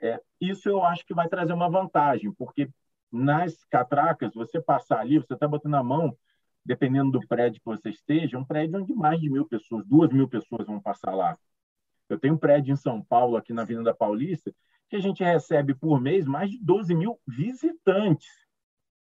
[0.00, 2.68] é, isso eu acho que vai trazer uma vantagem, porque
[3.10, 6.16] nas catracas, você passar ali, você está botando a mão,
[6.64, 10.28] dependendo do prédio que você esteja, um prédio onde mais de mil pessoas, duas mil
[10.28, 11.38] pessoas vão passar lá.
[12.08, 14.52] Eu tenho um prédio em São Paulo, aqui na Avenida Paulista,
[14.92, 18.28] que a gente recebe por mês mais de 12 mil visitantes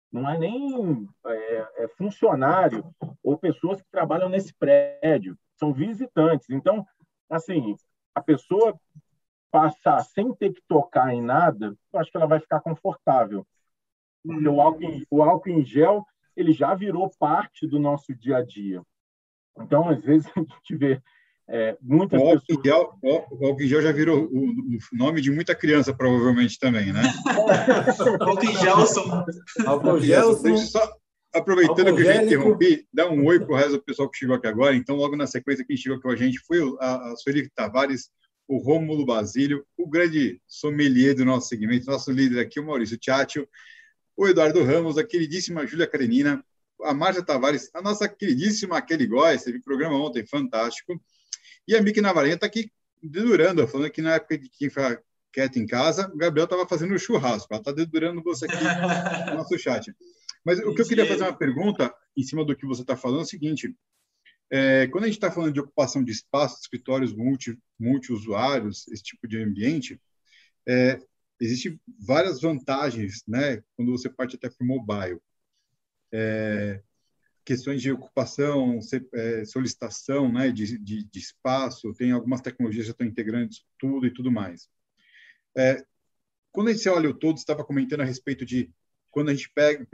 [0.10, 6.50] não é nem é, é funcionário ou pessoas que trabalham nesse prédio, são visitantes.
[6.50, 6.88] Então,
[7.30, 7.76] assim,
[8.14, 8.80] a pessoa
[9.52, 13.46] passar sem ter que tocar em nada, eu acho que ela vai ficar confortável.
[14.24, 16.06] O álcool, o álcool em gel
[16.38, 18.82] ele já virou parte do nosso dia a dia.
[19.60, 21.04] Então, às vezes, a gente vê
[21.48, 22.64] é, muitas o pessoas...
[22.66, 27.04] Gel, o álcool gel já virou o, o, nome de muita criança, provavelmente, também, né?
[28.20, 29.26] álcool gelson.
[29.66, 30.58] Álcool gelson.
[30.58, 30.92] Só,
[31.34, 34.36] aproveitando que eu já interrompi, dá um oi para o resto do pessoal que chegou
[34.36, 34.76] aqui agora.
[34.76, 38.10] Então, logo na sequência, quem chegou com a gente foi a, a Sueli Tavares,
[38.48, 43.48] o Rômulo Basílio, o grande sommelier do nosso segmento, nosso líder aqui, o Maurício Tchatcho,
[44.18, 46.44] o Eduardo Ramos, a queridíssima Júlia Karenina,
[46.84, 51.00] a Márcia Tavares, a nossa queridíssima Kelly Góes, teve programa ontem fantástico,
[51.68, 55.02] e a Miki Navarenha está aqui dedurando, falando que na época de quem ficar
[55.32, 57.48] quieto em casa, o Gabriel estava fazendo churrasco.
[57.52, 59.94] Ela está dedurando você aqui no nosso chat.
[60.44, 63.20] Mas o que eu queria fazer uma pergunta em cima do que você está falando
[63.20, 63.76] é o seguinte:
[64.50, 69.28] é, quando a gente está falando de ocupação de espaço, escritórios multi, multi-usuários, esse tipo
[69.28, 70.00] de ambiente,
[70.68, 71.00] é,
[71.40, 73.62] existem várias vantagens, né?
[73.76, 75.20] Quando você parte até para o mobile.
[76.14, 76.82] É,
[77.46, 78.80] questões de ocupação,
[79.14, 83.64] é, solicitação né, de, de, de, espaço, tem algumas tecnologias que já estão integrando isso
[83.78, 84.68] tudo e tudo mais.
[85.56, 85.86] É,
[86.52, 88.72] quando a gente olha o todo, estava comentando a respeito de
[89.12, 89.88] quando a gente pega,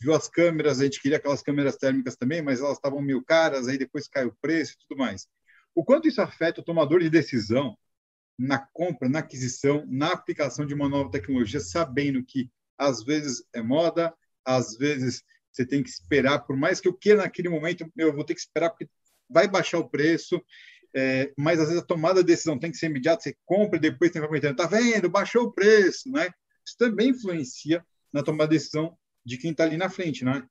[0.00, 3.68] viu as câmeras, a gente queria aquelas câmeras térmicas também, mas elas estavam meio caras,
[3.68, 5.28] aí depois cai o preço e tudo mais.
[5.74, 7.76] O quanto isso afeta o tomador de decisão
[8.38, 13.62] na compra, na aquisição, na aplicação de uma nova tecnologia, sabendo que às vezes é
[13.62, 14.12] moda,
[14.44, 15.22] às vezes
[15.56, 18.40] você tem que esperar, por mais que eu queira naquele momento, eu vou ter que
[18.40, 18.88] esperar porque
[19.28, 20.40] vai baixar o preço,
[20.94, 23.80] é, mas às vezes a tomada de decisão tem que ser imediata, você compra e
[23.80, 26.28] depois tem que comentando, tá vendo, baixou o preço, né?
[26.64, 30.46] Isso também influencia na tomada de decisão de quem está ali na frente, né?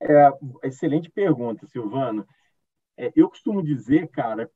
[0.00, 0.30] É,
[0.64, 2.26] excelente pergunta, Silvano.
[2.96, 4.50] É, eu costumo dizer, cara,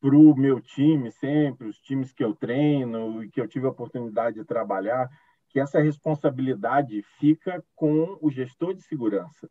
[0.00, 3.70] para o meu time sempre, os times que eu treino e que eu tive a
[3.70, 5.08] oportunidade de trabalhar,
[5.54, 9.48] que essa responsabilidade fica com o gestor de segurança.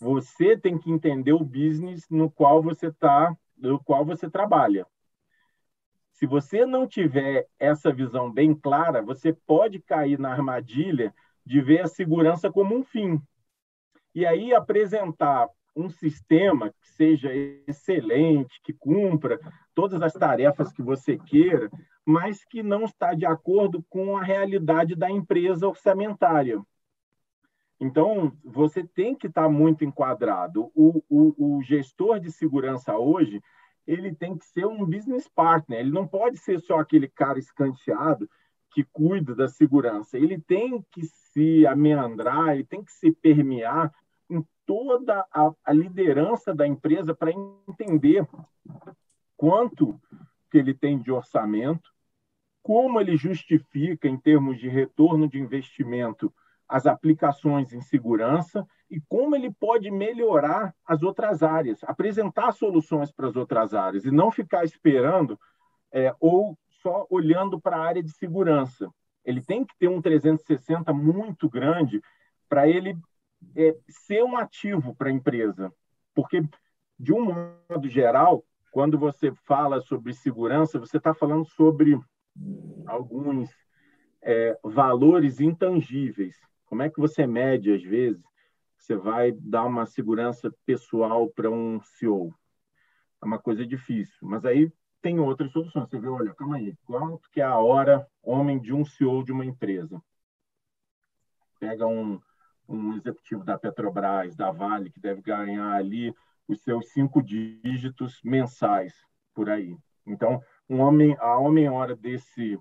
[0.00, 4.84] Você tem que entender o business no qual você está, no qual você trabalha.
[6.10, 11.14] Se você não tiver essa visão bem clara, você pode cair na armadilha
[11.46, 13.22] de ver a segurança como um fim.
[14.12, 17.30] E aí apresentar um sistema que seja
[17.66, 19.38] excelente, que cumpra
[19.74, 21.70] todas as tarefas que você queira,
[22.04, 26.60] mas que não está de acordo com a realidade da empresa orçamentária.
[27.80, 30.70] Então, você tem que estar muito enquadrado.
[30.74, 33.40] O, o, o, gestor de segurança hoje,
[33.86, 35.80] ele tem que ser um business partner.
[35.80, 38.28] Ele não pode ser só aquele cara escanteado
[38.70, 40.18] que cuida da segurança.
[40.18, 43.90] Ele tem que se ameandrar, ele tem que se permear
[44.70, 47.32] toda a, a liderança da empresa para
[47.68, 48.24] entender
[49.36, 50.00] quanto
[50.48, 51.90] que ele tem de orçamento,
[52.62, 56.32] como ele justifica em termos de retorno de investimento
[56.68, 63.26] as aplicações em segurança e como ele pode melhorar as outras áreas, apresentar soluções para
[63.26, 65.36] as outras áreas e não ficar esperando
[65.90, 68.88] é, ou só olhando para a área de segurança.
[69.24, 72.00] Ele tem que ter um 360 muito grande
[72.48, 72.96] para ele
[73.56, 75.72] é, ser um ativo para a empresa,
[76.14, 76.42] porque
[76.98, 77.24] de um
[77.68, 81.98] modo geral, quando você fala sobre segurança, você está falando sobre
[82.86, 83.50] alguns
[84.22, 86.36] é, valores intangíveis
[86.70, 88.22] como é que você mede, às vezes,
[88.78, 92.32] você vai dar uma segurança pessoal para um CEO?
[93.20, 94.16] É uma coisa difícil.
[94.22, 94.72] Mas aí
[95.02, 95.90] tem outras soluções.
[95.90, 99.32] Você vê, olha, calma aí, quanto que é a hora homem de um CEO de
[99.32, 100.00] uma empresa?
[101.58, 102.20] Pega um,
[102.70, 106.14] um executivo da Petrobras, da Vale, que deve ganhar ali
[106.46, 108.94] os seus cinco dígitos mensais
[109.34, 109.76] por aí.
[110.06, 112.58] Então, um homem, a homem-hora desse,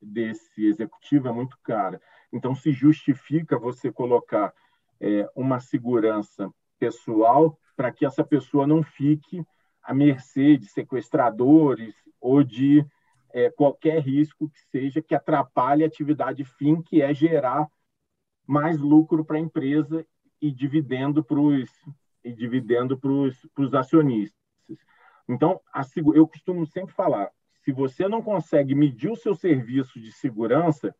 [0.00, 2.00] desse executivo é muito cara.
[2.32, 4.52] Então, se justifica você colocar
[5.00, 9.44] é, uma segurança pessoal para que essa pessoa não fique
[9.82, 12.84] à mercê de sequestradores ou de
[13.32, 17.68] é, qualquer risco que seja que atrapalhe a atividade fim, que é gerar
[18.46, 20.06] mais lucro para a empresa
[20.40, 21.70] e dividendo para os
[22.24, 24.40] e dividendo para os acionistas.
[25.28, 25.82] Então, a,
[26.14, 27.30] eu costumo sempre falar,
[27.64, 30.94] se você não consegue medir o seu serviço de segurança,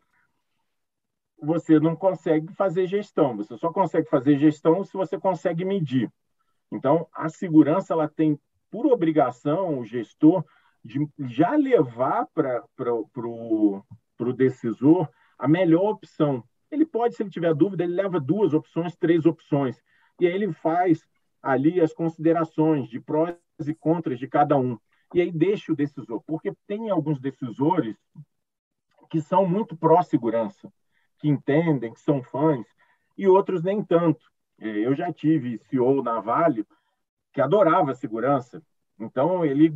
[1.41, 3.37] você não consegue fazer gestão.
[3.37, 6.11] Você só consegue fazer gestão se você consegue medir.
[6.71, 8.39] Então, a segurança ela tem
[8.71, 10.45] por obrigação o gestor
[10.85, 12.65] de já levar para
[12.95, 13.83] o
[14.35, 16.43] decisor a melhor opção.
[16.73, 19.81] Ele pode, se ele tiver dúvida, ele leva duas opções, três opções.
[20.19, 21.07] E aí ele faz
[21.43, 24.79] ali as considerações de prós e contras de cada um.
[25.13, 27.97] E aí deixa o decisor, porque tem alguns decisores
[29.11, 30.73] que são muito pró-segurança
[31.19, 32.67] que entendem, que são fãs,
[33.17, 34.25] e outros nem tanto.
[34.59, 36.67] É, eu já tive CEO na Vale
[37.33, 38.63] que adorava segurança,
[38.99, 39.73] então ele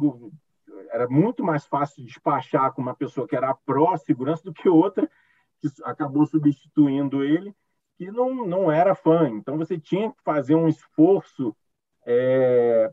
[0.90, 5.08] era muito mais fácil despachar com uma pessoa que era pró-segurança do que outra
[5.60, 7.54] que acabou substituindo ele,
[7.96, 9.28] que não, não era fã.
[9.28, 11.56] Então você tinha que fazer um esforço
[12.06, 12.92] é,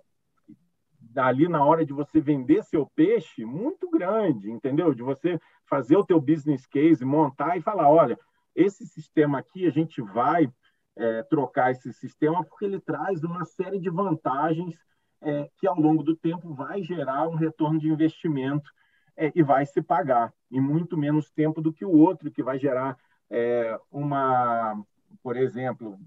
[1.16, 4.93] ali na hora de você vender seu peixe muito grande, entendeu?
[4.93, 8.18] De você fazer o teu business case, montar e falar, olha,
[8.55, 10.51] esse sistema aqui, a gente vai
[10.95, 14.76] é, trocar esse sistema porque ele traz uma série de vantagens
[15.22, 18.70] é, que, ao longo do tempo, vai gerar um retorno de investimento
[19.16, 22.60] é, e vai se pagar em muito menos tempo do que o outro, que vai
[22.60, 22.95] gerar
[23.28, 24.80] é, uma,
[25.24, 25.99] por exemplo,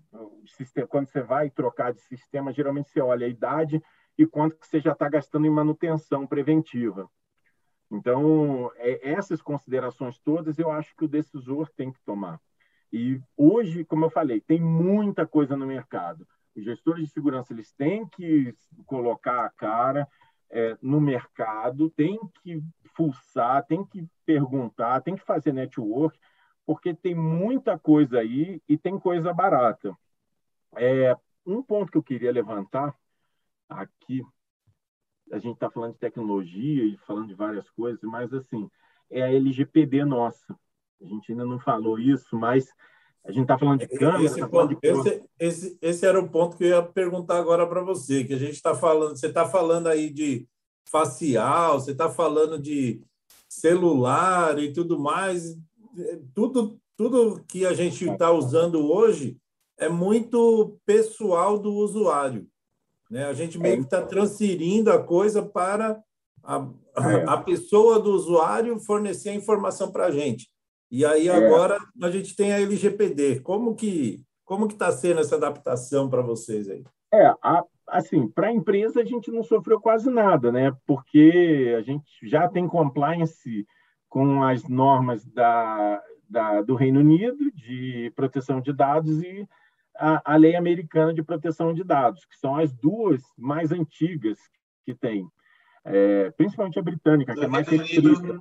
[0.47, 3.83] sistema, quando você vai trocar de sistema, geralmente você olha a idade
[4.17, 7.11] e quanto que você já está gastando em manutenção preventiva.
[7.91, 12.41] Então, é, essas considerações todas eu acho que o decisor tem que tomar.
[12.93, 16.25] E hoje, como eu falei, tem muita coisa no mercado.
[16.55, 18.55] Os gestores de segurança eles têm que
[18.87, 20.07] colocar a cara
[20.51, 22.63] é, no mercado, têm que
[22.95, 26.19] fuçar, têm que perguntar, têm que fazer network,
[26.65, 29.97] porque tem muita coisa aí e tem coisa barata.
[30.77, 32.95] É, um ponto que eu queria levantar
[33.69, 34.23] aqui
[35.33, 38.71] a gente está falando de tecnologia e falando de várias coisas, mas assim,
[39.11, 40.57] é a LGPD nossa.
[41.01, 42.73] A gente ainda não falou isso, mas
[43.27, 44.23] a gente está falando de câmera.
[44.23, 44.79] Esse, tá ponto, de...
[44.83, 48.39] esse, esse, esse, era o ponto que eu ia perguntar agora para você, que a
[48.39, 50.47] gente está falando, você está falando aí de
[50.89, 53.03] facial, você está falando de
[53.49, 55.57] celular e tudo mais,
[56.35, 59.37] tudo, tudo que a gente está usando hoje
[59.77, 62.47] é muito pessoal do usuário.
[63.11, 63.25] Né?
[63.25, 66.01] A gente meio que está transferindo a coisa para
[66.45, 67.25] a, é.
[67.27, 70.49] a pessoa do usuário fornecer a informação para a gente.
[70.91, 71.33] E aí é.
[71.33, 73.41] agora a gente tem a LGPD.
[73.41, 76.85] Como que como que está sendo essa adaptação para vocês aí?
[77.13, 80.73] É, a, assim, para a empresa a gente não sofreu quase nada, né?
[80.87, 83.67] Porque a gente já tem compliance
[84.09, 89.49] com as normas da, da, do Reino Unido de proteção de dados e
[89.97, 94.39] a, a lei americana de proteção de dados, que são as duas mais antigas
[94.85, 95.27] que tem,
[95.85, 98.41] é, principalmente a britânica, que é mais restrita.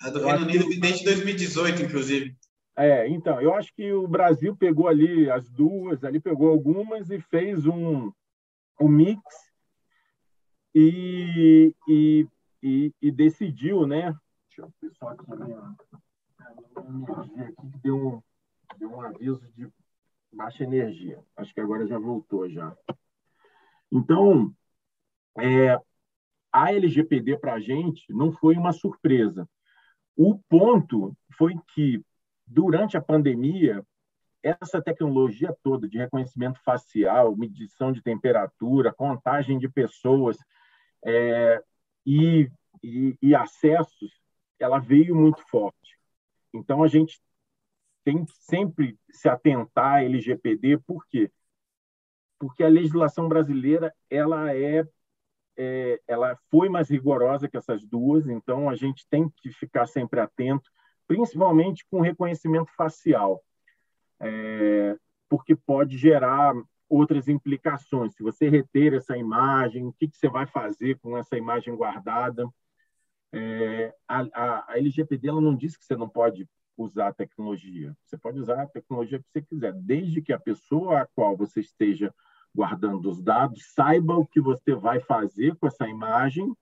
[0.00, 2.36] A do Reino Unido vem desde 2018, inclusive.
[2.76, 7.20] É, então, eu acho que o Brasil pegou ali as duas, ali pegou algumas e
[7.20, 8.12] fez um,
[8.80, 9.20] um mix
[10.72, 12.26] e, e,
[12.62, 14.14] e, e decidiu, né?
[14.46, 15.76] Deixa eu ver só aqui a minha,
[16.86, 18.22] energia aqui que deu um,
[18.78, 19.68] deu um aviso de
[20.32, 21.20] baixa energia.
[21.36, 22.76] Acho que agora já voltou já.
[23.90, 24.54] Então,
[25.36, 25.76] é,
[26.52, 29.48] a LGPD para a gente não foi uma surpresa.
[30.20, 32.04] O ponto foi que,
[32.44, 33.86] durante a pandemia,
[34.42, 40.36] essa tecnologia toda de reconhecimento facial, medição de temperatura, contagem de pessoas
[41.04, 41.62] é,
[42.04, 42.50] e,
[42.82, 44.10] e, e acessos,
[44.58, 45.96] ela veio muito forte.
[46.52, 47.20] Então, a gente
[48.04, 51.30] tem que sempre se atentar à LGPD, por quê?
[52.40, 54.84] Porque a legislação brasileira ela é,
[55.58, 60.20] é, ela foi mais rigorosa que essas duas, então a gente tem que ficar sempre
[60.20, 60.70] atento,
[61.06, 63.42] principalmente com reconhecimento facial
[64.20, 64.96] é,
[65.28, 66.54] porque pode gerar
[66.88, 68.14] outras implicações.
[68.14, 72.48] Se você reter essa imagem, o que, que você vai fazer com essa imagem guardada?
[73.32, 77.94] É, a, a, LGPD ela não diz que você não pode usar a tecnologia.
[78.04, 81.60] Você pode usar a tecnologia que você quiser, desde que a pessoa a qual você
[81.60, 82.14] esteja
[82.54, 86.52] guardando os dados saiba o que você vai fazer com essa imagem,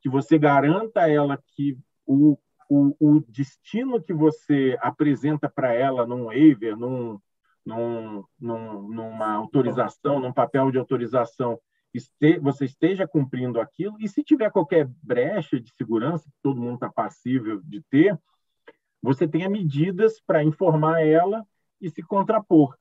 [0.00, 6.06] que você garanta a ela que o, o, o destino que você apresenta para ela
[6.06, 7.18] num waiver, num,
[7.64, 11.58] num, num, numa autorização, num papel de autorização,
[11.92, 16.74] este, você esteja cumprindo aquilo, e se tiver qualquer brecha de segurança, que todo mundo
[16.74, 18.18] está passível de ter,
[19.02, 21.46] você tenha medidas para informar ela
[21.80, 22.76] e se contrapor.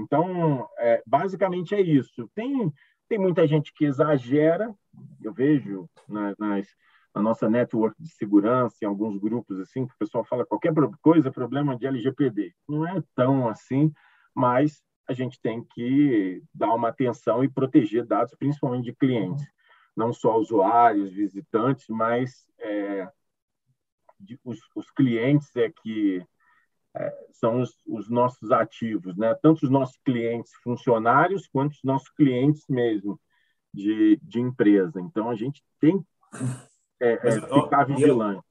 [0.00, 2.28] Então, é, basicamente é isso.
[2.34, 2.72] Tem,
[3.08, 4.74] tem muita gente que exagera,
[5.22, 6.66] eu vejo nas, nas
[7.14, 10.72] na nossa network de segurança, em alguns grupos assim, que o pessoal fala qualquer
[11.02, 12.54] coisa, problema de LGPD.
[12.68, 13.92] Não é tão assim,
[14.34, 19.44] mas a gente tem que dar uma atenção e proteger dados, principalmente de clientes,
[19.96, 23.08] não só usuários, visitantes, mas é,
[24.20, 26.24] de, os, os, clientes é que
[27.32, 29.34] são os, os, nossos ativos, né?
[29.42, 33.20] Tanto os nossos clientes funcionários quanto os nossos clientes mesmo
[33.72, 35.00] de, de empresa.
[35.00, 36.04] Então a gente tem
[37.00, 38.44] é, mas, é, ficar vigilante.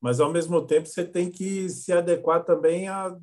[0.00, 3.16] Mas, ao mesmo tempo, você tem que se adequar também a.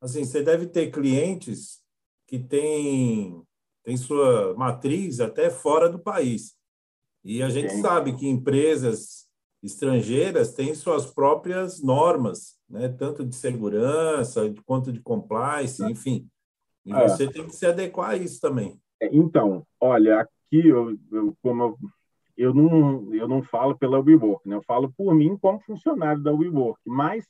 [0.00, 1.80] Assim, você deve ter clientes
[2.26, 3.42] que têm,
[3.84, 6.56] têm sua matriz até fora do país.
[7.22, 7.82] E a gente Sim.
[7.82, 9.28] sabe que empresas
[9.62, 12.88] estrangeiras têm suas próprias normas, né?
[12.88, 16.28] tanto de segurança quanto de compliance, enfim.
[16.84, 17.08] E é.
[17.08, 18.80] você tem que se adequar a isso também.
[19.02, 21.78] É, então, olha, aqui, eu, eu como eu
[22.40, 24.56] eu não, eu não falo pela WeWork, né?
[24.56, 27.26] eu falo por mim como funcionário da WeWork, mas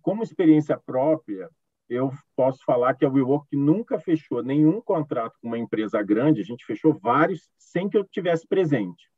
[0.00, 1.50] como experiência própria,
[1.90, 6.44] eu posso falar que a WeWork nunca fechou nenhum contrato com uma empresa grande, a
[6.44, 9.10] gente fechou vários sem que eu tivesse presente.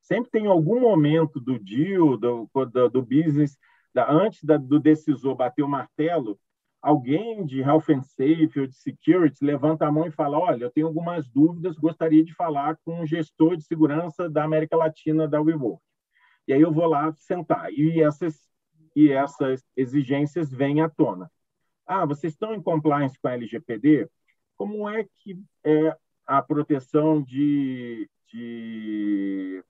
[0.00, 3.56] Sempre tem algum momento do deal, do, do, do business,
[4.04, 6.38] antes da, do decisor bater o martelo,
[6.82, 10.70] alguém de health and safety ou de security levanta a mão e fala: Olha, eu
[10.70, 15.40] tenho algumas dúvidas, gostaria de falar com um gestor de segurança da América Latina da
[15.40, 15.82] WeWork.
[16.46, 17.72] E aí eu vou lá sentar.
[17.72, 18.38] E essas,
[18.94, 21.30] e essas exigências vêm à tona.
[21.86, 24.08] Ah, vocês estão em compliance com a LGPD?
[24.56, 29.62] Como é que é a proteção de, de,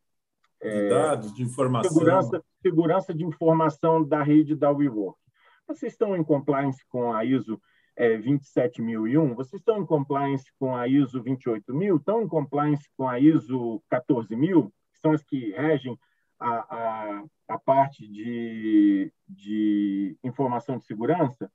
[0.71, 1.91] de dados, de informação?
[1.91, 5.19] Segurança, segurança de informação da rede da WeWork
[5.67, 7.61] vocês estão em compliance com a ISO
[7.97, 9.35] é, 27001?
[9.35, 11.97] Vocês estão em compliance com a ISO 28000?
[11.97, 14.73] Estão em compliance com a ISO 14000?
[14.93, 15.99] Que são as que regem
[16.39, 21.51] a, a, a parte de, de informação de segurança?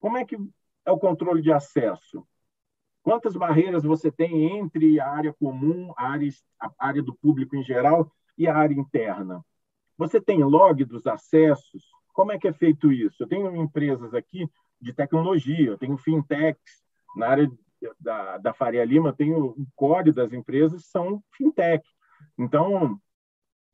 [0.00, 0.36] Como é que
[0.84, 2.26] é o controle de acesso?
[3.02, 6.28] Quantas barreiras você tem entre a área comum, a área,
[6.60, 9.44] a área do público em geral e a área interna?
[9.98, 11.84] Você tem log dos acessos?
[12.12, 13.22] Como é que é feito isso?
[13.22, 14.48] Eu tenho empresas aqui
[14.80, 16.82] de tecnologia, eu tenho fintechs
[17.16, 17.50] na área
[18.00, 21.84] da, da Faria Lima, tenho o core das empresas são fintech.
[22.36, 23.00] Então,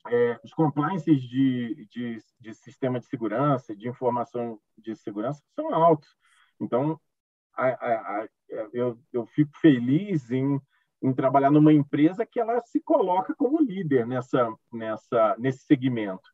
[0.07, 6.09] é, os compliances de, de, de, sistema de segurança, de informação de segurança, são altos.
[6.61, 7.01] Então,
[7.57, 8.29] a, a, a,
[8.73, 10.61] eu, eu fico feliz em,
[11.05, 16.30] em trabalhar numa empresa que ela se coloca como líder nessa, nessa, nesse segmento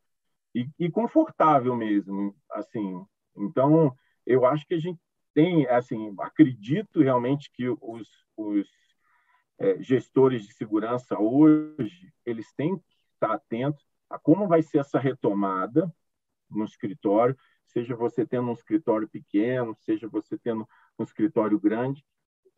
[0.55, 3.05] e, e confortável mesmo, assim.
[3.37, 3.93] Então,
[4.25, 5.01] eu acho que a gente
[5.35, 8.69] tem, assim, acredito realmente que os, os
[9.59, 15.01] é, gestores de segurança hoje, eles têm que estar atentos a como vai ser essa
[15.01, 15.93] retomada,
[16.49, 20.65] no escritório, seja você tendo um escritório pequeno, seja você tendo
[20.97, 22.05] um escritório grande,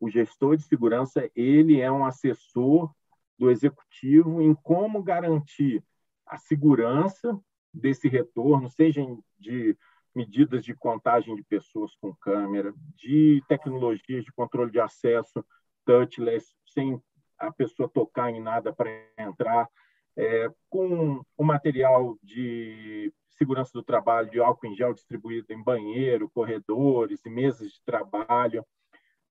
[0.03, 2.92] o gestor de segurança ele é um assessor
[3.38, 5.80] do executivo em como garantir
[6.26, 7.40] a segurança
[7.72, 9.00] desse retorno, seja
[9.38, 9.78] de
[10.12, 15.44] medidas de contagem de pessoas com câmera, de tecnologias de controle de acesso
[15.84, 17.00] touchless, sem
[17.38, 19.68] a pessoa tocar em nada para entrar,
[20.16, 26.28] é, com o material de segurança do trabalho, de álcool em gel distribuído em banheiro,
[26.30, 28.66] corredores e mesas de trabalho,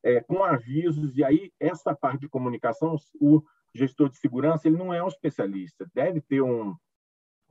[0.03, 1.17] é, com avisos.
[1.17, 3.41] E aí, essa parte de comunicação, o
[3.73, 6.75] gestor de segurança ele não é um especialista, deve ter um,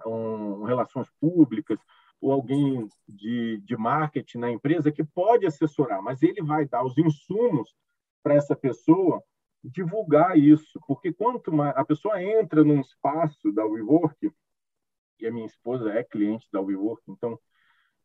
[0.07, 1.79] um relações públicas
[2.21, 6.97] ou alguém de, de marketing na empresa que pode assessorar, mas ele vai dar os
[6.99, 7.75] insumos
[8.23, 9.23] para essa pessoa
[9.65, 14.31] divulgar isso, porque quanto mais a pessoa entra num espaço da WeWork,
[15.19, 17.39] e a minha esposa é cliente da WeWork, então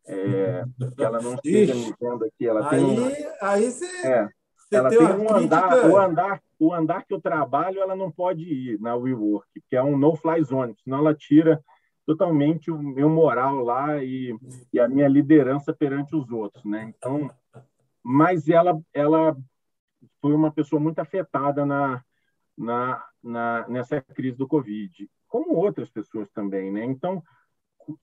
[0.08, 0.64] é,
[0.98, 4.30] ela não esteja me vendo aqui, ela aí, tem aí você, é,
[4.72, 5.38] ela tem, um crítica...
[5.38, 9.76] andar, o andar, o andar que eu trabalho, ela não pode ir na WeWork, que
[9.76, 11.64] é um no-fly zone, senão ela tira
[12.06, 14.38] totalmente o meu moral lá e,
[14.72, 16.94] e a minha liderança perante os outros, né?
[16.96, 17.32] Então,
[18.04, 19.36] mas ela, ela
[20.22, 22.04] foi uma pessoa muito afetada na,
[22.56, 26.86] na, na, nessa crise do Covid, como outras pessoas também, né?
[26.86, 27.24] Então,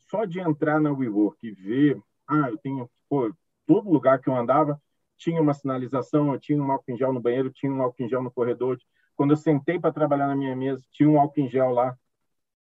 [0.08, 3.32] só de entrar na WeWork e ver, ah, eu tenho, pô,
[3.66, 4.80] todo lugar que eu andava
[5.16, 8.08] tinha uma sinalização, eu tinha um álcool em gel no banheiro, tinha um álcool em
[8.08, 8.78] gel no corredor.
[9.14, 11.96] Quando eu sentei para trabalhar na minha mesa, tinha um álcool em gel lá,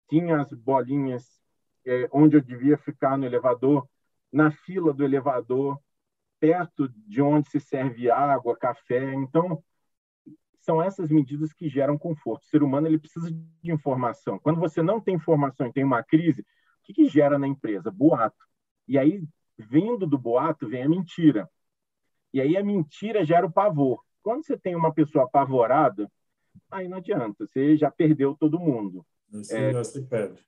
[0.08, 1.42] tinha as bolinhas
[1.86, 3.88] é, onde eu devia ficar no elevador,
[4.32, 5.80] na fila do elevador,
[6.40, 9.14] perto de onde se serve água, café.
[9.14, 9.64] Então,
[10.60, 12.44] são essas medidas que geram conforto.
[12.44, 14.40] O ser humano ele precisa de informação.
[14.40, 16.46] Quando você não tem informação e tem uma crise,
[16.86, 17.92] que, que gera na empresa?
[17.92, 18.46] Boato.
[18.88, 19.24] E aí,
[19.58, 21.50] vindo do boato, vem a mentira.
[22.34, 24.04] E aí a mentira gera o pavor.
[24.22, 26.12] Quando você tem uma pessoa apavorada,
[26.70, 29.06] aí não adianta, você já perdeu todo mundo.
[29.44, 30.46] Sim, é, se perde.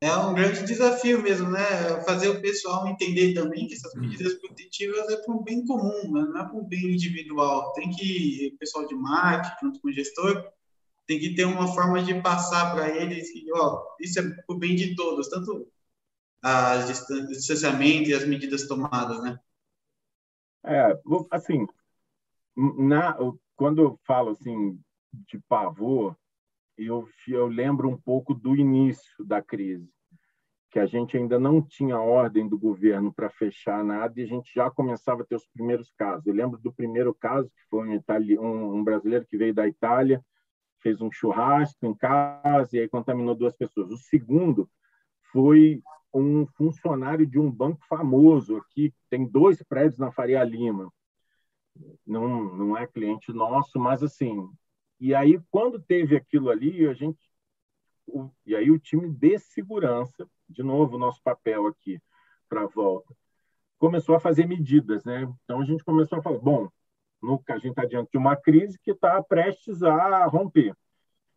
[0.00, 1.60] É um grande desafio mesmo, né?
[2.04, 6.20] Fazer o pessoal entender também que essas medidas protetivas é para um bem comum, né?
[6.20, 7.72] não é para um bem individual.
[7.72, 10.52] Tem que, o pessoal de marketing, junto com o gestor,
[11.08, 14.76] tem que ter uma forma de passar para eles que, ó, isso é o bem
[14.76, 15.66] de todos, tanto
[16.44, 16.86] o
[17.32, 19.40] distanciamento e as medidas tomadas, né?
[20.66, 21.00] É,
[21.30, 21.66] assim,
[22.54, 23.16] na,
[23.56, 24.78] quando eu falo assim
[25.12, 26.14] de pavor,
[26.76, 29.90] eu, eu lembro um pouco do início da crise,
[30.70, 34.52] que a gente ainda não tinha ordem do governo para fechar nada e a gente
[34.54, 36.26] já começava a ter os primeiros casos.
[36.26, 39.66] Eu lembro do primeiro caso, que foi um, itali um, um brasileiro que veio da
[39.66, 40.22] Itália,
[40.80, 43.90] fez um churrasco em casa e aí contaminou duas pessoas.
[43.90, 44.68] O segundo
[45.32, 50.92] foi um funcionário de um banco famoso aqui, tem dois prédios na Faria Lima.
[52.06, 54.48] Não, não é cliente nosso, mas assim,
[55.00, 57.18] e aí, quando teve aquilo ali, a gente.
[58.06, 62.00] O, e aí, o time de segurança, de novo, o nosso papel aqui
[62.48, 63.14] para a volta,
[63.78, 65.04] começou a fazer medidas.
[65.04, 65.22] Né?
[65.44, 66.68] Então, a gente começou a falar: bom,
[67.22, 70.74] no, a gente está diante de uma crise que está prestes a romper.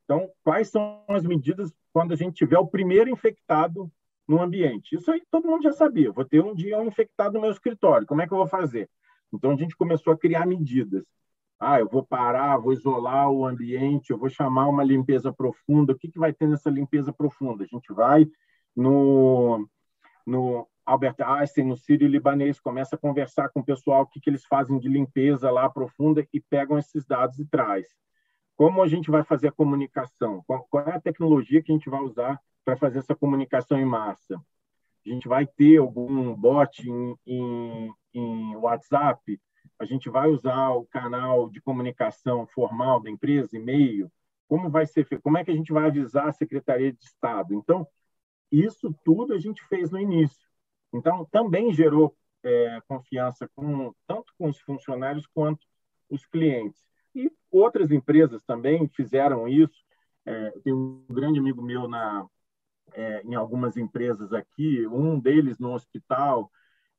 [0.03, 3.91] Então, quais são as medidas quando a gente tiver o primeiro infectado
[4.27, 4.95] no ambiente?
[4.95, 6.11] Isso aí todo mundo já sabia.
[6.11, 8.07] Vou ter um dia um infectado no meu escritório.
[8.07, 8.89] Como é que eu vou fazer?
[9.33, 11.05] Então, a gente começou a criar medidas
[11.61, 15.93] ah, eu vou parar, vou isolar o ambiente, eu vou chamar uma limpeza profunda.
[15.93, 17.63] O que, que vai ter nessa limpeza profunda?
[17.63, 18.27] A gente vai
[18.75, 19.69] no,
[20.25, 24.29] no Albert Einstein, no Sírio Libanês, começa a conversar com o pessoal o que, que
[24.29, 27.87] eles fazem de limpeza lá profunda e pegam esses dados e traz.
[28.57, 30.43] Como a gente vai fazer a comunicação?
[30.45, 34.35] Qual, é a tecnologia que a gente vai usar para fazer essa comunicação em massa?
[35.05, 39.39] A gente vai ter algum bot em, em, em WhatsApp?
[39.81, 44.11] a gente vai usar o canal de comunicação formal da empresa, e-mail,
[44.47, 47.55] como vai ser feito, como é que a gente vai avisar a Secretaria de Estado.
[47.55, 47.87] Então,
[48.51, 50.50] isso tudo a gente fez no início.
[50.93, 55.65] Então, também gerou é, confiança com, tanto com os funcionários quanto
[56.09, 56.81] os clientes.
[57.15, 59.83] E outras empresas também fizeram isso.
[60.25, 62.25] É, tem um grande amigo meu na,
[62.93, 66.51] é, em algumas empresas aqui, um deles no hospital,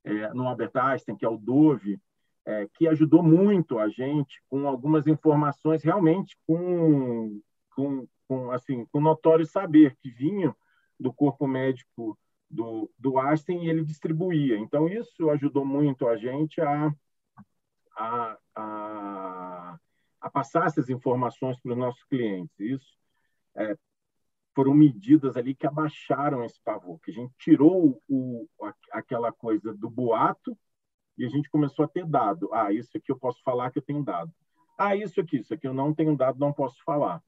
[0.05, 2.01] é, no Albert Einstein, que é o Dove,
[2.45, 7.40] é, que ajudou muito a gente com algumas informações realmente com,
[7.70, 10.55] com, com, assim, com notório saber que vinham
[10.99, 12.18] do corpo médico
[12.53, 14.59] do, do Einstein e ele distribuía.
[14.59, 16.94] Então, isso ajudou muito a gente a,
[17.96, 19.78] a, a,
[20.20, 22.55] a passar essas informações para os nossos clientes.
[22.61, 22.98] Isso
[23.57, 23.74] é,
[24.55, 28.46] foram medidas ali que abaixaram esse pavor, que a gente tirou o,
[28.92, 30.57] aquela coisa do boato
[31.16, 32.53] e a gente começou a ter dado.
[32.53, 34.30] Ah, isso aqui eu posso falar que eu tenho dado.
[34.76, 37.22] Ah, isso aqui, isso aqui eu não tenho dado, não posso falar.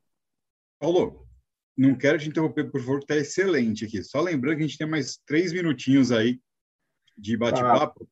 [0.78, 1.26] Paulo,
[1.76, 4.02] não quero te interromper, por favor, que está excelente aqui.
[4.02, 6.40] Só lembrando que a gente tem mais três minutinhos aí
[7.18, 8.08] de bate-papo.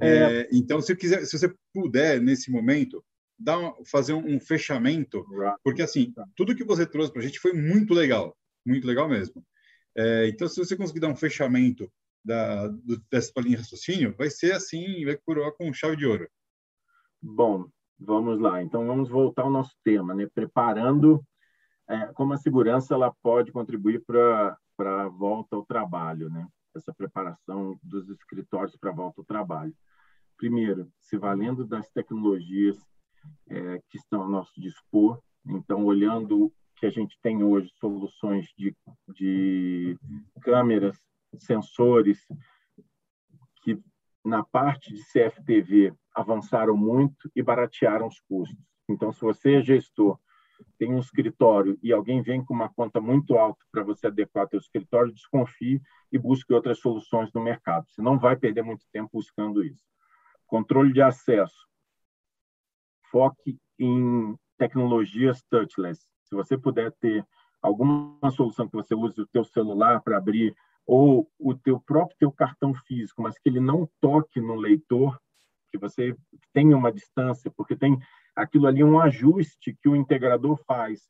[0.00, 0.40] Ah, é...
[0.40, 3.04] É, então, se, quiser, se você puder, nesse momento,
[3.38, 5.24] dar um, fazer um, um fechamento,
[5.62, 6.26] porque, assim, tá.
[6.34, 8.36] tudo que você trouxe para a gente foi muito legal,
[8.66, 9.44] muito legal mesmo.
[9.96, 11.90] É, então, se você conseguir dar um fechamento
[12.24, 16.28] da, do, dessa linha de raciocínio, vai ser assim, vai coroar com chave de ouro.
[17.20, 17.66] Bom,
[17.98, 18.62] vamos lá.
[18.62, 20.26] Então, vamos voltar ao nosso tema, né?
[20.34, 21.22] Preparando
[21.88, 26.46] é, como a segurança ela pode contribuir para a volta ao trabalho, né?
[26.74, 29.74] Essa preparação dos escritórios para a volta ao trabalho.
[30.36, 32.78] Primeiro, se valendo das tecnologias
[33.48, 38.74] é, que estão ao nosso dispor, então, olhando que a gente tem hoje soluções de,
[39.08, 39.96] de
[40.40, 40.98] câmeras,
[41.38, 42.26] sensores,
[43.62, 43.80] que
[44.24, 48.58] na parte de CFTV avançaram muito e baratearam os custos.
[48.88, 50.18] Então, se você é gestor,
[50.78, 54.58] tem um escritório e alguém vem com uma conta muito alta para você adequar seu
[54.58, 57.88] escritório, desconfie e busque outras soluções no mercado.
[57.88, 59.82] Você não vai perder muito tempo buscando isso.
[60.46, 61.66] Controle de acesso.
[63.10, 67.26] Foque em tecnologias touchless se você puder ter
[67.60, 70.54] alguma solução que você use o teu celular para abrir
[70.86, 75.20] ou o teu próprio teu cartão físico, mas que ele não toque no leitor,
[75.70, 76.16] que você
[76.52, 77.98] tenha uma distância, porque tem
[78.34, 81.00] aquilo ali um ajuste que o integrador faz.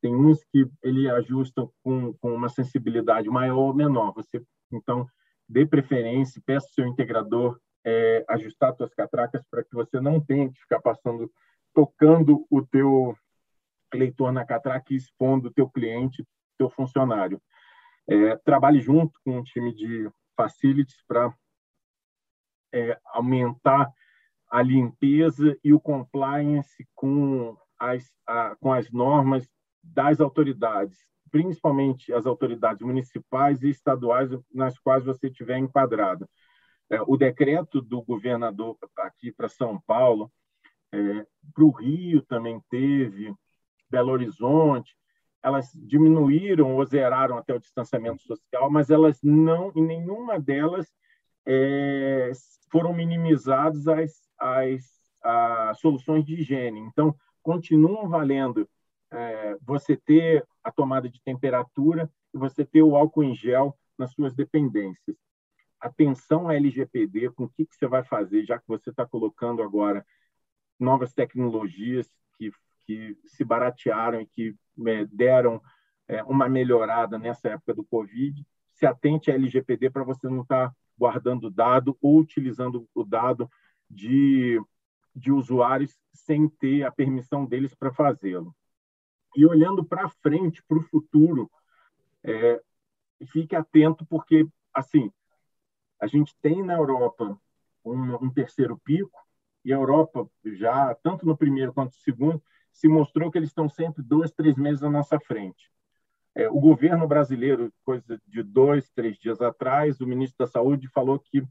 [0.00, 4.12] Tem uns que ele ajusta com, com uma sensibilidade maior ou menor.
[4.14, 4.42] Você
[4.72, 5.06] então
[5.48, 10.50] dê preferência, peça ao seu integrador é, ajustar suas catracas para que você não tenha
[10.50, 11.30] que ficar passando
[11.72, 13.16] tocando o teu
[13.94, 16.26] leitor na catraca e expondo o teu cliente,
[16.58, 17.40] teu funcionário.
[18.08, 21.32] É, trabalhe junto com um time de facilities para
[22.72, 23.90] é, aumentar
[24.50, 29.48] a limpeza e o compliance com as, a, com as normas
[29.82, 30.98] das autoridades,
[31.30, 36.28] principalmente as autoridades municipais e estaduais nas quais você estiver enquadrado.
[36.90, 40.30] É, o decreto do governador aqui para São Paulo,
[40.92, 41.24] é,
[41.54, 43.32] para o Rio também teve,
[43.88, 44.96] Belo Horizonte,
[45.42, 50.92] elas diminuíram ou zeraram até o distanciamento social, mas elas não, em nenhuma delas,
[51.46, 52.30] é,
[52.70, 54.84] foram minimizadas as, as,
[55.22, 56.80] as, soluções de higiene.
[56.80, 58.68] Então, continuam valendo
[59.10, 64.12] é, você ter a tomada de temperatura e você ter o álcool em gel nas
[64.12, 65.16] suas dependências.
[65.78, 69.62] Atenção à LGPD, com o que, que você vai fazer, já que você está colocando
[69.62, 70.04] agora
[70.78, 72.50] novas tecnologias que
[72.90, 75.62] que se baratearam e que é, deram
[76.08, 78.44] é, uma melhorada nessa época do Covid.
[78.74, 83.48] Se atente à LGPD para você não estar tá guardando dado ou utilizando o dado
[83.90, 84.60] de,
[85.14, 88.54] de usuários sem ter a permissão deles para fazê-lo.
[89.36, 91.50] E olhando para frente, para o futuro,
[92.22, 92.62] é,
[93.26, 95.10] fique atento, porque, assim,
[96.00, 97.38] a gente tem na Europa
[97.84, 99.18] um, um terceiro pico,
[99.64, 103.68] e a Europa já, tanto no primeiro quanto no segundo, se mostrou que eles estão
[103.68, 105.70] sempre dois, três meses à nossa frente.
[106.34, 111.18] É, o governo brasileiro, coisa de dois, três dias atrás, o ministro da Saúde falou
[111.18, 111.42] que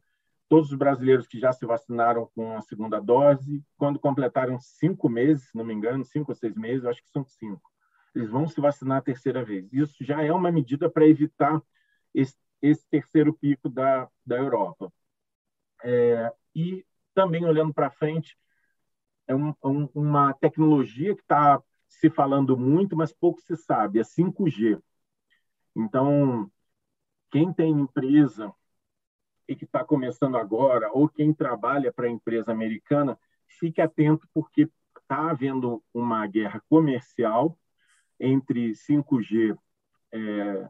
[0.50, 5.50] todos os brasileiros que já se vacinaram com a segunda dose, quando completaram cinco meses,
[5.50, 7.72] se não me engano, cinco ou seis meses, acho que são cinco,
[8.16, 9.72] eles vão se vacinar a terceira vez.
[9.72, 11.62] Isso já é uma medida para evitar
[12.14, 14.92] esse, esse, terceiro pico da, da Europa.
[15.84, 16.84] É, e
[17.14, 18.36] também olhando para frente,
[19.28, 24.04] é um, um, uma tecnologia que está se falando muito, mas pouco se sabe, é
[24.04, 24.82] 5G.
[25.76, 26.52] Então,
[27.30, 28.52] quem tem empresa
[29.50, 34.70] e que está começando agora, ou quem trabalha para a empresa americana, fique atento, porque
[34.96, 37.58] está havendo uma guerra comercial
[38.20, 39.58] entre 5G
[40.12, 40.70] é,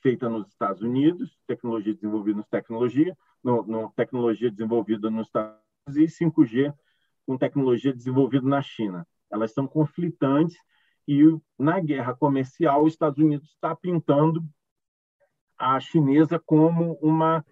[0.00, 6.18] feita nos Estados Unidos, tecnologia desenvolvida nos tecnologia, no, no, tecnologia desenvolvida nos Estados Unidos
[6.18, 6.74] e 5G
[7.26, 9.06] com tecnologia desenvolvida na China.
[9.30, 10.56] Elas são conflitantes
[11.06, 11.22] e
[11.58, 14.42] na guerra comercial os Estados Unidos está pintando
[15.62, 17.44] a chinesa como uma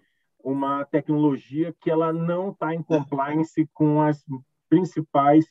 [0.42, 4.24] uma tecnologia que ela não está em compliance com as
[4.70, 5.44] principais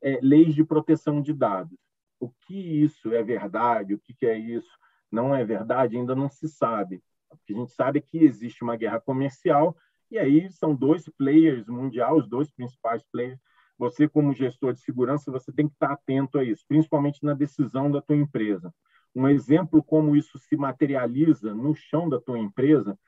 [0.00, 1.76] é, leis de proteção de dados.
[2.20, 3.94] O que isso é verdade?
[3.94, 4.70] O que, que é isso?
[5.10, 5.96] Não é verdade?
[5.96, 7.02] Ainda não se sabe.
[7.28, 9.76] O que a gente sabe é que existe uma guerra comercial
[10.12, 13.40] e aí são dois players mundiais, os dois principais players
[13.78, 17.90] você, como gestor de segurança, você tem que estar atento a isso, principalmente na decisão
[17.90, 18.72] da tua empresa.
[19.16, 22.98] Um exemplo como isso se materializa no chão da tua empresa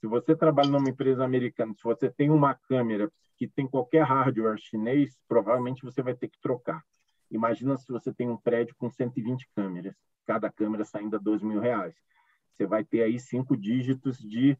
[0.00, 4.56] Se você trabalha numa empresa americana, se você tem uma câmera que tem qualquer hardware
[4.58, 6.84] chinês, provavelmente você vai ter que trocar.
[7.30, 11.58] Imagina se você tem um prédio com 120 câmeras, cada câmera saindo a dois mil
[11.58, 11.96] reais.
[12.52, 14.56] Você vai ter aí cinco dígitos de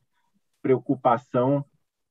[0.61, 1.65] preocupação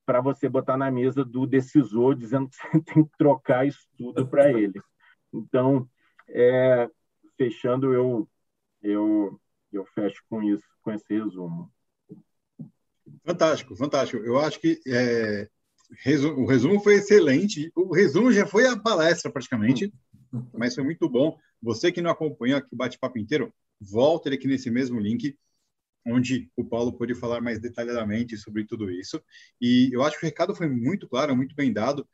[0.06, 4.26] para você botar na mesa do decisor, dizendo que você tem que trocar isso tudo
[4.26, 4.80] para ele.
[5.34, 5.86] Então,
[6.30, 6.90] é,
[7.38, 8.30] fechando, eu,
[8.86, 9.40] eu,
[9.72, 11.72] eu fecho com isso, com esse resumo.
[13.26, 14.24] Fantástico, fantástico.
[14.24, 15.50] Eu acho que é,
[16.04, 17.72] resumo, o resumo foi excelente.
[17.76, 19.94] O resumo já foi a palestra, praticamente,
[20.54, 21.38] mas foi muito bom.
[21.62, 25.36] Você que não acompanhou aqui o bate-papo inteiro, volta ele aqui nesse mesmo link,
[26.06, 29.22] onde o Paulo pôde falar mais detalhadamente sobre tudo isso.
[29.60, 32.08] E eu acho que o recado foi muito claro, muito bem dado.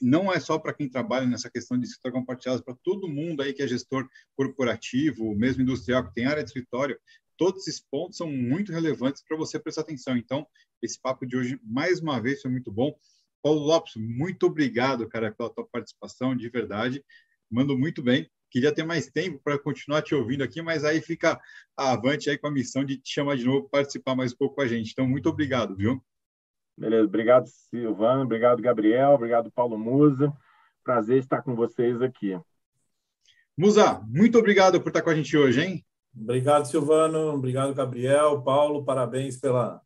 [0.00, 3.52] Não é só para quem trabalha nessa questão de escritório compartilhado, para todo mundo aí
[3.52, 6.98] que é gestor corporativo, mesmo industrial, que tem área de escritório,
[7.36, 10.16] todos esses pontos são muito relevantes para você prestar atenção.
[10.16, 10.46] Então,
[10.82, 12.92] esse papo de hoje, mais uma vez, foi muito bom.
[13.42, 17.02] Paulo Lopes, muito obrigado, cara, pela tua participação, de verdade.
[17.50, 18.28] Mando muito bem.
[18.50, 21.40] Queria ter mais tempo para continuar te ouvindo aqui, mas aí fica
[21.76, 24.62] avante aí com a missão de te chamar de novo participar mais um pouco com
[24.62, 24.90] a gente.
[24.92, 26.02] Então, muito obrigado, viu?
[26.78, 30.32] Beleza, obrigado, Silvano, obrigado, Gabriel, obrigado, Paulo Musa.
[30.84, 32.38] Prazer estar com vocês aqui.
[33.56, 35.84] Musa, muito obrigado por estar com a gente hoje, hein?
[36.16, 37.34] Obrigado, Silvano.
[37.34, 38.40] Obrigado, Gabriel.
[38.42, 39.82] Paulo, parabéns pela,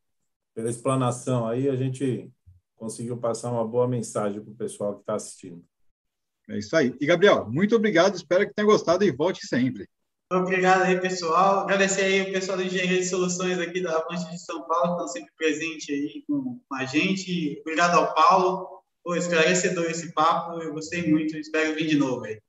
[0.55, 1.67] pela explanação aí.
[1.67, 2.31] A gente
[2.77, 5.65] conseguiu passar uma boa mensagem para o pessoal que está assistindo.
[6.51, 6.95] É isso aí.
[7.01, 8.15] E, Gabriel, muito obrigado.
[8.15, 9.89] Espero que tenha gostado e volte sempre.
[10.35, 11.61] Obrigado aí, pessoal.
[11.61, 14.93] Agradecer aí o pessoal do Engenharia de Soluções aqui da Avante de São Paulo, que
[14.93, 17.59] estão sempre presentes aí com a gente.
[17.61, 18.83] Obrigado ao Paulo.
[19.05, 20.61] Pô, esclarecedor esse papo.
[20.63, 21.37] Eu gostei muito.
[21.37, 22.41] Espero vir de novo aí.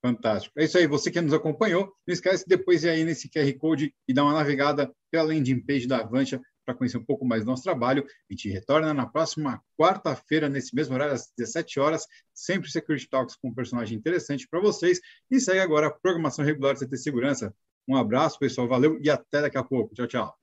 [0.00, 0.58] Fantástico.
[0.58, 0.86] É isso aí.
[0.86, 4.24] Você que nos acompanhou, não esquece depois de ir aí nesse QR Code e dar
[4.24, 8.04] uma navegada pela landing page da Avantia para conhecer um pouco mais do nosso trabalho.
[8.30, 13.36] A gente retorna na próxima quarta-feira, nesse mesmo horário, às 17 horas, sempre Security Talks
[13.36, 15.00] com um personagem interessante para vocês.
[15.30, 17.54] E segue agora a programação regular de CT Segurança.
[17.88, 18.68] Um abraço, pessoal.
[18.68, 19.94] Valeu e até daqui a pouco.
[19.94, 20.38] Tchau, tchau.